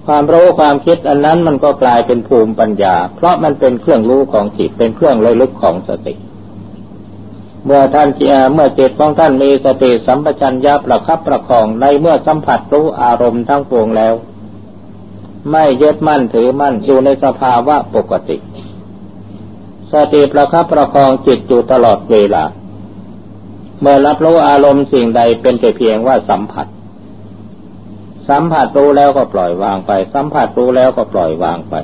[0.07, 6.15] ความรู้ความคิดอันนั้นมันก็กลายเป็นภูมิปัญญา เพราะมันเป็นเครื่องรู้ของจิตเป็นเครื่องระลึกของสติ
[7.65, 8.09] เมื่อท่าน
[8.55, 14.15] เมื่อจิตของท่านมีสติสัมปชัญญะประคับประคองในเมื่อสัมผัสรู้อารมณ์ทั้งปวงแล้ว
[15.51, 18.37] ไม่ยึดมั่นถือมั่นอยู่ในสภาวะปกติ
[19.93, 22.45] สติประคับประคองจิตอยู่ตลอดเวลา
[23.81, 26.67] เมื่อรับรู้อารมณ์สิ่งใดเป็นแต่เพียงว่าสัมผัส
[28.29, 31.75] สัมผัสรู้แล้วก็ปล่อยวางไป สัมผัสรู้แล้วก็ปล่อยวางไป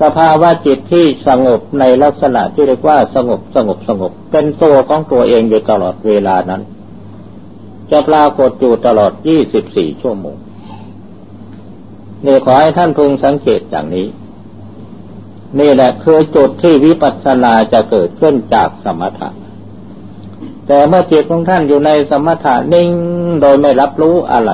[0.00, 6.62] สภาวะจิตที่สงบในลักษณะที่เรียกว่าสงบสงบสงบ เป็นตัวของตัวเองอยู่ตลอดเวลานั้น
[7.90, 9.12] จะปรากฏอยู่ตลอด
[9.56, 10.36] 24 ชั่วโมง
[12.26, 14.06] นี่ขอให้ท่านพึงสังเกตอย่างนี้
[15.60, 19.30] นี่แหละคือจุดที่วิปัสสนาจะเกิดขึ้นจากสมถะ
[20.66, 22.88] แต่เมื่อจิตของท่านอยู่ในสมถะนิ่ง
[23.40, 24.52] โดยไม่รับรู้อะไร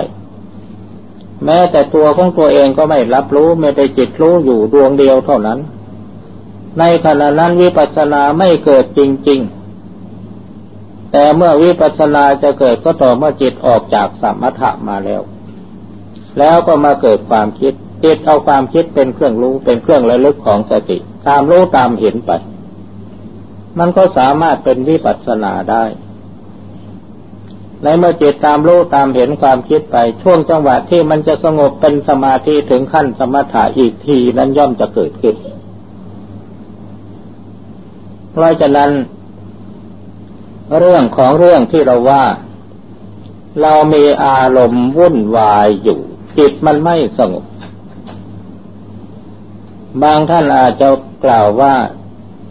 [1.45, 5.59] แม้แต่ตัวของตัวเองก็ไม่รับรู้ไม่ได้จิตรู้อยู่ดวงเดียวเท่านั้น
[6.79, 15.23] ในขณะนั้นวิปัสสนาไม่เกิดจริง ๆ แต่เมื่อวิปัสสนาจะเกิดก็ต่อเมื่อจิตออกจากสมถะมาแล้ว
[16.39, 17.75] แล้วก็มาเกิดความคิด
[18.05, 20.99] จิตเอาความคิดเป็นเครื่องรู้เป็นเครื่องระลึกของสติ
[21.29, 22.31] ตามรู้ตามเห็นไป
[23.79, 25.85] มันก็สามารถเป็นวิปัสสนาได้
[27.83, 35.35] ในเมื่อจิตตามรู้ตามเห็นความคิดไป ช่วงจังหวะที่มันจะสงบเป็นสมาธิถึงขั้นสมถะอีกทีนั้นย่อมจะเกิดขึ้น
[38.33, 38.91] เพราะฉะนั้น
[40.79, 42.25] เรื่องของเรื่องที่เราว่า
[43.63, 46.01] เรามีอารมณ์วุ่นวายอยู่
[46.39, 47.45] จิตมันไม่สงบ
[50.03, 50.89] บางท่านอาจจะ
[51.25, 51.75] กล่าวว่า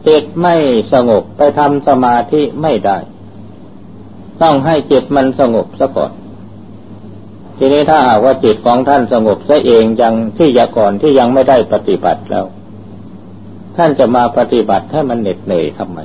[0.07, 0.55] จิตไม่
[0.93, 2.97] สงบไปทำสมาธิไม่ได้
[4.41, 6.11] ต้องให้จิตมันสงบซะก่อน
[7.57, 12.45] ทีนี้ถ้าหากว่าจิตของท่านสงบซะเองยังที่ยาก่อนที่ยังไม่ได้ปฏิบัติแล้ว
[13.77, 15.99] ท่านจะมาปฏิบัติให้มันเหน็ดเหนื่อยทำไม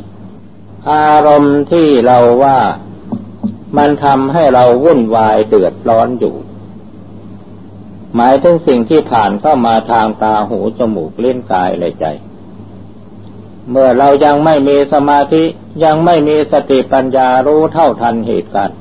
[0.91, 2.59] อารมณ์ที่เราว่า
[3.79, 6.35] มันทำให้เราวุ่นวายเดือดร้อนอยู่
[8.17, 12.07] หมายถึงสิ่งที่ผ่านเข้ามาทางตาหูจมูกเล่นกายและใจ
[13.71, 15.45] เมื่อเรายังไม่มีสมาธิ
[15.85, 18.79] ยังไม่มีสติปัญญารู้เท่าทันเหตุการณ์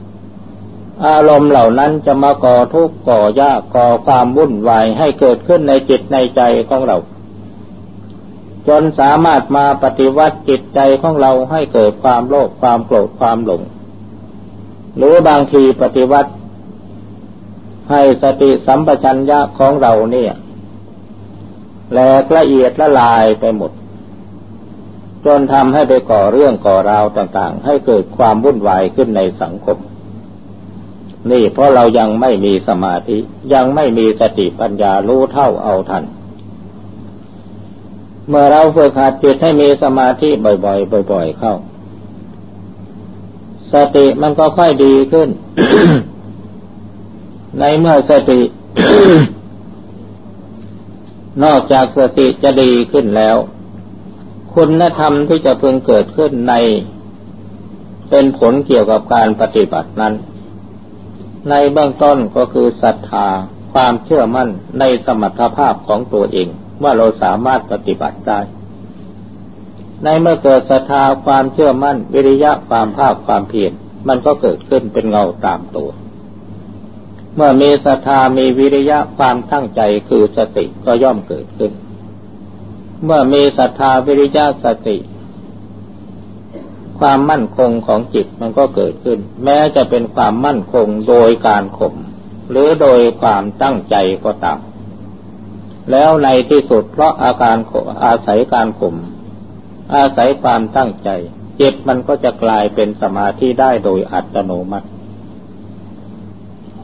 [1.05, 6.97] อารมณ์เหล่านั้นจะมาก่อทุกข์ก่อยากก่อความวุ่นวายให้เกิดขึ้นในจิตในใจของเรา
[8.67, 13.61] จนสามารถมาปฏิวัติจิตใจของเราให้เกิดความโลภความโกรธความหลง
[14.97, 16.31] หรือบางทีปฏิวัติ
[17.91, 20.33] ให้สติสัมปชัญญะของเราเนี่ย
[21.91, 23.71] แหลกละเอียดละลายไปหมด
[25.25, 29.77] จนทำให้ไปก่อเรื่องก่อราวต่างๆ ให้เกิดความวุ่นวายขึ้นในสังคม
[31.31, 33.17] นี่เพราะเรายังไม่มีสมาธิ
[33.53, 36.03] ยังไม่มีสติปัญญารู้เท่าเอาทัน
[38.29, 41.53] เมื่อเราฝึกหัดจิตให้มีสมาธิบ่อยๆบ่อย ๆ เข้า
[43.73, 45.29] สติมันก็ค่อยดีขึ้น
[47.59, 48.41] ในเมื่อสติ
[51.43, 53.37] นอกจากสติจะดีขึ้นแล้ว
[54.53, 56.53] คุณธรรมที่จะพึงเกิดขึ้นใน
[58.09, 60.13] เป็นผลเกี่ยวกับการปฏิบัตินั้น
[61.49, 63.27] ในเบื้องต้นก็คือศรัทธา
[63.73, 64.49] ความเชื่อมั่น
[64.79, 66.47] ในสมรรถภาพของตัวเอง
[66.83, 68.39] ว่าเราสามารถปฏิบัติได้
[70.03, 73.71] ในเมื่อเกิดศรัทธาความเชื่อมั่น วิริยะความภาคความเพียร
[74.07, 75.89] มันก็เกิดขึ้นเป็นเงาตามตัว
[77.35, 81.71] เมื่อมีศรัทธามีวิริยะความตั้งใจคือสติก็ย่อมเกิดขึ้น
[83.03, 84.97] เมื่อมีศรัทธาวิริยะสติ
[86.99, 91.95] ความมั่นคงของจิตมันก็เกิดขึ้น แม้จะเป็นความมั่นคงโดยการข่ม
[92.51, 94.59] หรือโดยความตั้งใจก็ตาม
[95.91, 97.57] แล้วในที่สุดเพราะอาการ
[98.05, 98.95] อาศัยการข่ม
[99.95, 101.09] อาศัยความตั้งใจ
[101.61, 104.87] จิตมันก็จะกลายเป็นสมาธิได้โดยอัตโนมัติ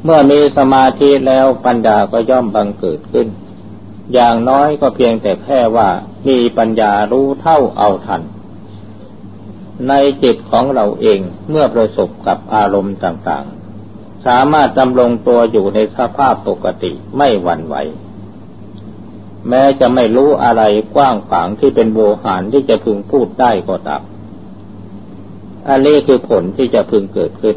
[0.04, 3.28] เมื่อมีสมาธิแล้วปัญญาก็ย่อมบังเกิดขึ้น
[4.14, 5.90] อย่างน้อยก็เพียงแต่แค่ว่า
[6.28, 8.22] มีปัญญารู้เท่าเอาทัน
[9.90, 9.94] ใน
[10.24, 17.76] จิตของเราเองเมื่อประสบกับอารมณ์ต่างๆ สามารถดำรงตัวอยู่ในสภาพปกติไม่หวั่นไหว
[19.50, 20.64] แม้จะไม่รู้อะไร
[20.96, 24.04] กว้างขวางที่เป็นโวหารที่จะพึงพูดได้ก็ตาม
[25.70, 27.56] อันนี้คือผลที่จะพึงเกิดขึ้น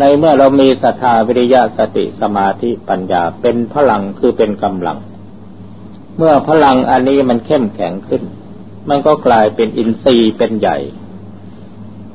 [0.00, 4.98] ในเมื่อเรามีศรัทธาวิริยะสติสมาธิปัญญาเป็นพลังคือเป็นกำลัง
[6.16, 8.22] เมื่อพลังอันนี้มันเข้มแข็งขึ้น
[8.88, 10.78] มันก็กลายเป็นอินทรีย์เป็นใหญ่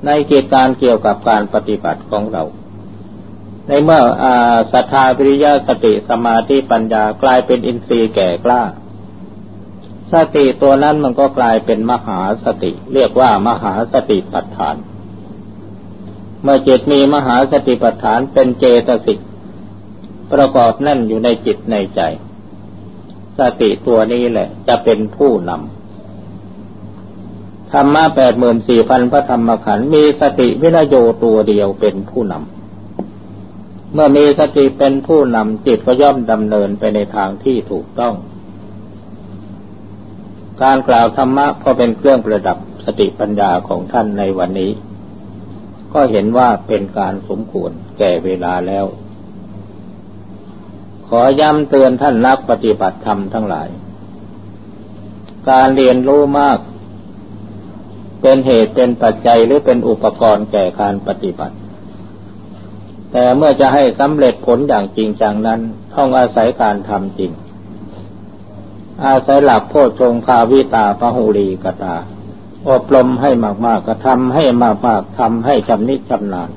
[0.05, 2.43] ในเกี่ยวการเกี่ยวกับการปฏิบัติของเรา
[3.67, 4.01] ในเมื่อ
[4.73, 8.61] ศรัทธาวิริยะสติสมาธิปัญญากลายเป็นอินทรีย์แก่กล้า
[10.13, 14.75] สติตัวนั้นมันก็กลายเป็นมหาสติ เรียกว่ามหาสติปัฏฐาน
[16.43, 19.19] เมื่อจิตมีมหาสติปัฏฐานเป็นเจตสิก
[20.33, 22.01] ประกอบแน่นอยู่ในจิตในใจ
[23.39, 25.71] สติตัวนี้แหละ จะเป็นผู้นำ
[27.71, 38.15] ธรรมะแปดหมื่นสี่พันพระธรรมขันธ์มีสติวินโยตัวเดียวเป็นผู้นำเมื่อมีสติเป็นผู้นำจิตก็ย่อมดำเนินไปในทางที่ถูกต้อง
[40.61, 44.71] การกล่าวธรรมะพอเป็นเครื่องประดับสติปัญญาของท่านในวันนี้
[45.93, 48.85] ก็เห็นว่าเป็นการสมควรแก่เวลาแล้ว
[51.07, 53.69] ขอย้ำเตือนท่านนักปฏิบัติธรรมทั้งหลาย
[55.49, 56.59] การเรียนรู้มาก
[58.21, 61.55] เป็นเหตุเป็นปัจจัยหรือเป็นอุปกรณ์แก่การปฏิบัติ
[63.11, 65.59] แต่เมื่อจะให้สำเร็จผลอย่างจริงจังนั้น
[65.95, 67.31] ต้องอาศัยการทำจริง
[69.05, 71.95] อาศัยหลักโพชฌงคาวิตาพหูรีกตา
[72.69, 73.31] อบรมให้
[73.65, 76.49] มากๆก็ทำให้มากๆทำให้ชำนิชำนาญ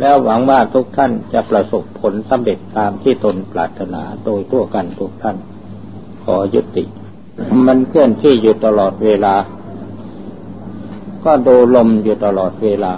[0.00, 5.36] แล้วหวังว่าทุกท่านจะประสบผลสำเร็จตามที่ตนปรารถนาโดยทั่วกันทุกท่าน
[6.24, 6.84] ขอยุติ
[7.66, 9.34] มันเคลื่อนที่อยู่ตลอดเวลา
[11.24, 12.92] ก็ดูลมอยู่ตลอดเวลา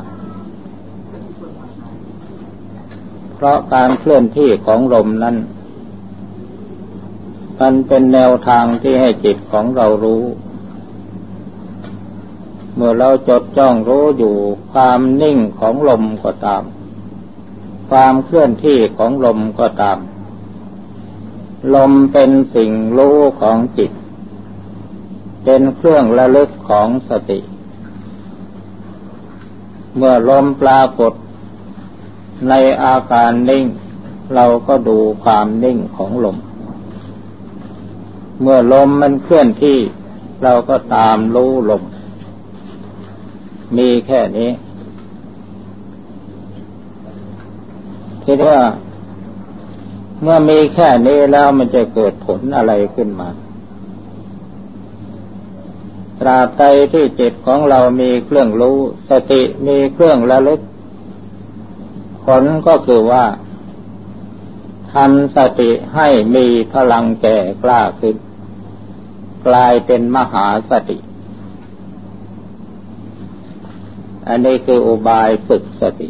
[3.34, 5.36] เพราะการเคลื่อนที่ของลมนั้น
[7.61, 10.22] มันเป็นแนวทางที่ให้จิตของเรารู้
[12.74, 14.36] เมื่อเราจดจ้องรู้อยู่
[14.72, 16.62] ความนิ่งของลมก็ตาม
[17.90, 19.98] ความเคลื่อนที่ของลมก็ตาม
[21.74, 23.92] ลมเป็นสิ่งรู้ของจิต
[25.44, 27.40] เป็นเครื่องระลึกของสติ
[29.96, 31.12] เมื่อลมปรากฏ
[32.48, 33.64] ในอาการนิ่ง
[34.34, 36.36] เราก็ดูความนิ่งของลม
[38.40, 39.78] เมื่อลมมันเคลื่อนที่
[40.42, 41.82] เราก็ตามรู้ลม
[43.78, 44.50] มีแค่นี้
[48.22, 48.62] ทีนี้ว่า
[50.22, 53.28] เมื่อมีแค่นี้แล้วมันจะเกิดผลอะไรขึ้นมา
[56.20, 56.62] ตราบใด
[56.92, 58.78] ที่จิตของเรามีเครื่องรู้
[59.10, 60.60] สติมีเครื่องระลึก
[62.24, 63.24] ผลก็คือว่า
[64.92, 68.16] ทำสติให้มีพลังแก่กล้าขึ้น
[69.46, 70.98] กลายเป็นมหาสติ
[74.28, 76.08] อันนี้คืออุบายฝึกสติ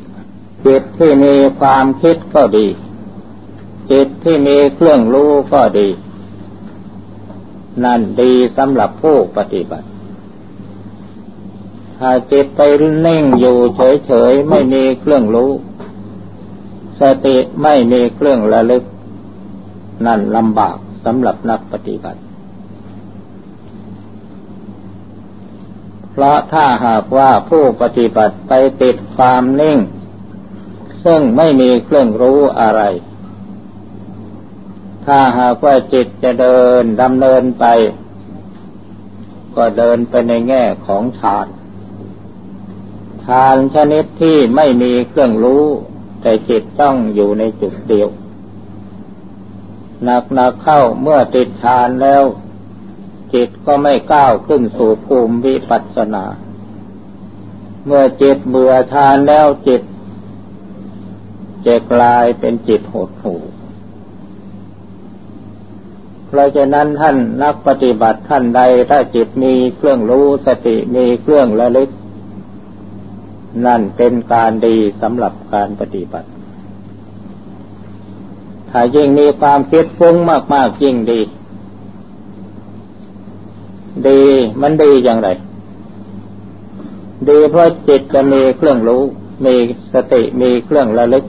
[0.66, 2.66] จิตที่มีความคิดก็ดี
[3.90, 5.88] จิตที่มีเครื่องรู้ก็ดี
[7.84, 9.88] นั่นดีสำหรับผู้ปฏิบัติ
[11.98, 12.60] ถ้าจิตไป
[13.06, 13.56] นิ่งอยู่
[14.06, 15.50] เฉยๆไม่มีเครื่องรู้
[17.00, 18.84] สติไม่มีเครื่องระลึก
[20.06, 22.20] นั่นลำบากสำหรับนักปฏิบัติ
[26.12, 28.52] เพราะถ้าหากว่าผู้ปฏิบัติไป
[28.82, 29.78] ติดความนิ่ง
[31.04, 32.82] ซึ่งไม่มีเครื่องรู้อะไร
[35.06, 37.64] ถ้าหากว่าจิตจะเดินดำเนินไป
[39.56, 41.46] ก็เดินไปในแง่ของฌาน
[43.24, 45.64] ฌานชนิดที่ไม่มีเครื่องรู้
[46.22, 48.08] แต่จิตต้องอยู่ในจุดเดียว
[50.04, 52.22] หนักหนักเข้าเมื่อติดฌานแล้ว
[53.34, 56.24] จิตก็ไม่ก้าวขึ้นสู่ภูมิวิปัสสนา
[57.86, 59.82] เมื่อจิตเบื่อฌานแล้วจิต
[61.66, 63.42] จะกลายเป็นจิตหดหู่
[66.26, 71.90] เพราะฉะนั้นท่านนักปฏิบัติท่านใดถ้าจิตมีเครื่องรู้สติมีเครื่องระลึก
[73.66, 76.28] นั่นเป็นการดีสำหรับการปฏิบัติ
[78.70, 80.16] ถ้ายิ่งมีความคิดฟุ้ง
[80.54, 81.20] มาก ๆ ยิ่งดี
[84.08, 84.22] ดี
[84.62, 85.28] มันดีอย่างไร
[87.28, 89.02] ดีเพราะจิตจะมีเครื่องรู้
[89.46, 89.54] มี
[89.94, 91.24] สติมีเครื่องระลึก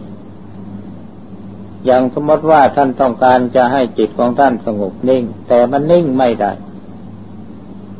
[1.85, 6.51] อย่างสมมติว่าท่านต้องการจะให้จิตของท่านสงบนิ่ง แต่มันนิ่งไม่ได้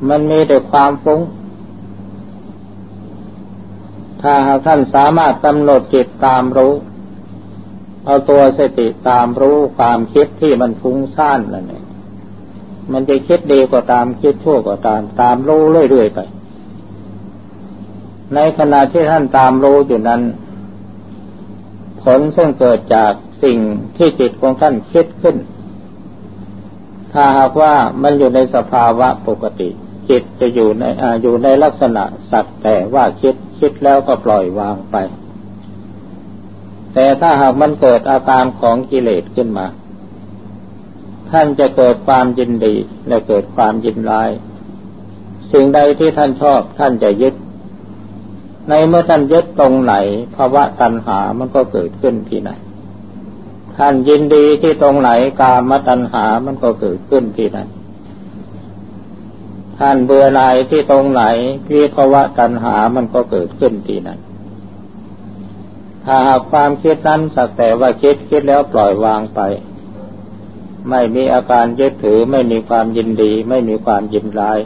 [0.09, 1.21] มันมีแต่ความฟุ้ง
[4.21, 6.73] ถ้าหากท่านสามารถกำหนดจิตตามรู้
[8.05, 11.82] เอาตัวสติตามรู้ความคิดที่มันฟุ้งซ่านนั่นเอง
[12.91, 16.19] มันจะคิดดีก็ตามคิดชั่วก็ตาม ตามรู้เรื่อยๆไป
[18.35, 20.21] ในขณะที่ท่านตามรู้อยู่นั้น
[22.01, 23.13] ผลซึ่งเกิดจาก
[23.43, 23.57] สิ่ง
[23.97, 25.35] ที่จิตของท่านคิดขึ้น
[27.13, 27.73] ถ้าหากว่า
[28.03, 29.69] มันอยู่ในสภาวะปกติ
[30.09, 34.95] จิตจะอยู่ในออยู่ในลักษณะสักแต่ว่าคิดคิดแล้วก็ปล่อยวางไป
[36.93, 39.65] แต่ถ้าหากมันเกิดอาการของกิเลสขึ้นมา
[41.33, 42.75] ท่านจะเกิดความยินดี
[43.07, 44.29] และเกิดความยินร้าย
[45.51, 47.35] สิ่งใดที่ท่านชอบท่านจะยึด
[48.69, 49.95] ในเมื่อท่านยึดตรงไหน
[50.35, 52.51] ภาวะตัณหามันก็เกิดขึ้นที่ไหน
[53.77, 55.11] ท่านยินดีที่ตรงไหน
[55.41, 57.67] กามตัณหามันก็เกิดขึ้นที่นั้น
[59.79, 61.23] ท่านเบื่อหน่ายที่ตรงไหน
[61.65, 64.19] พิภาวะตัณหามันก็เกิดขึ้นที่นั้น
[66.05, 69.39] ถ้าหากความคิดนั้นสักแต่ว่าคิดคิดแล้วปล่อยวางไป
[70.89, 74.59] ไม่มีอาการยึดถือไม่มีความยินดี ไม่มีความยินร้าย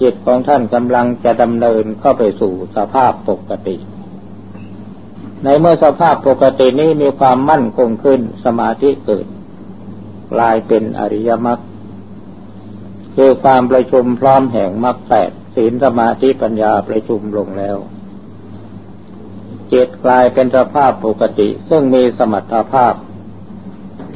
[0.00, 3.76] จิตของท่านกำลังจะดำเนินเข้าไปสู่สภาพปกติ
[5.44, 9.26] ในเมื่อสภาพปกตินี้มีความมั่นคงขึ้นสมาธิเกิด
[10.32, 11.60] กลายเป็นอริยมรรค
[13.14, 17.76] คือความประชุมพร้อมแห่งมรรคแปดศีลสมาธิปัญญาประชุมลงแล้ว
[19.72, 22.94] จิตกลายเป็นสภาพปกติ ซึ่งมีสมรรถภาพ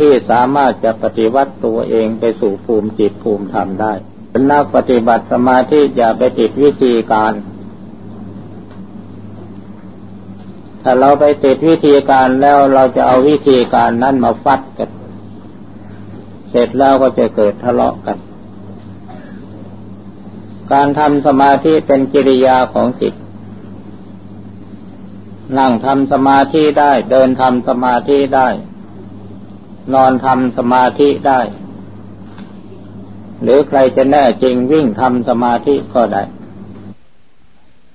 [0.01, 3.92] ที่สามารถจะปฏิวัติตัวเองไปสู่ภูมิจิตภูมิธรรมได้
[4.30, 7.32] เป็นนักปฏิบัติสมาธิอย่าไปติดวิธีการ
[10.82, 14.90] ถ้าเราไปติดวิธีการแล้วเราจะเอาวิธีการนั้นมาฟัดกัน
[16.51, 18.18] เสร็จแล้วก็จะเกิดทะเลาะกัน
[20.72, 23.14] การทำสมาธิเป็นกิริยาของจิต
[25.59, 28.49] นั่งทำสมาธิได้ เดินทำสมาธิได้
[29.95, 31.41] นอนทำสมาธิได้
[33.43, 36.22] หรือใครจะแน่จริงวิ่งทำสมาธิก็ได้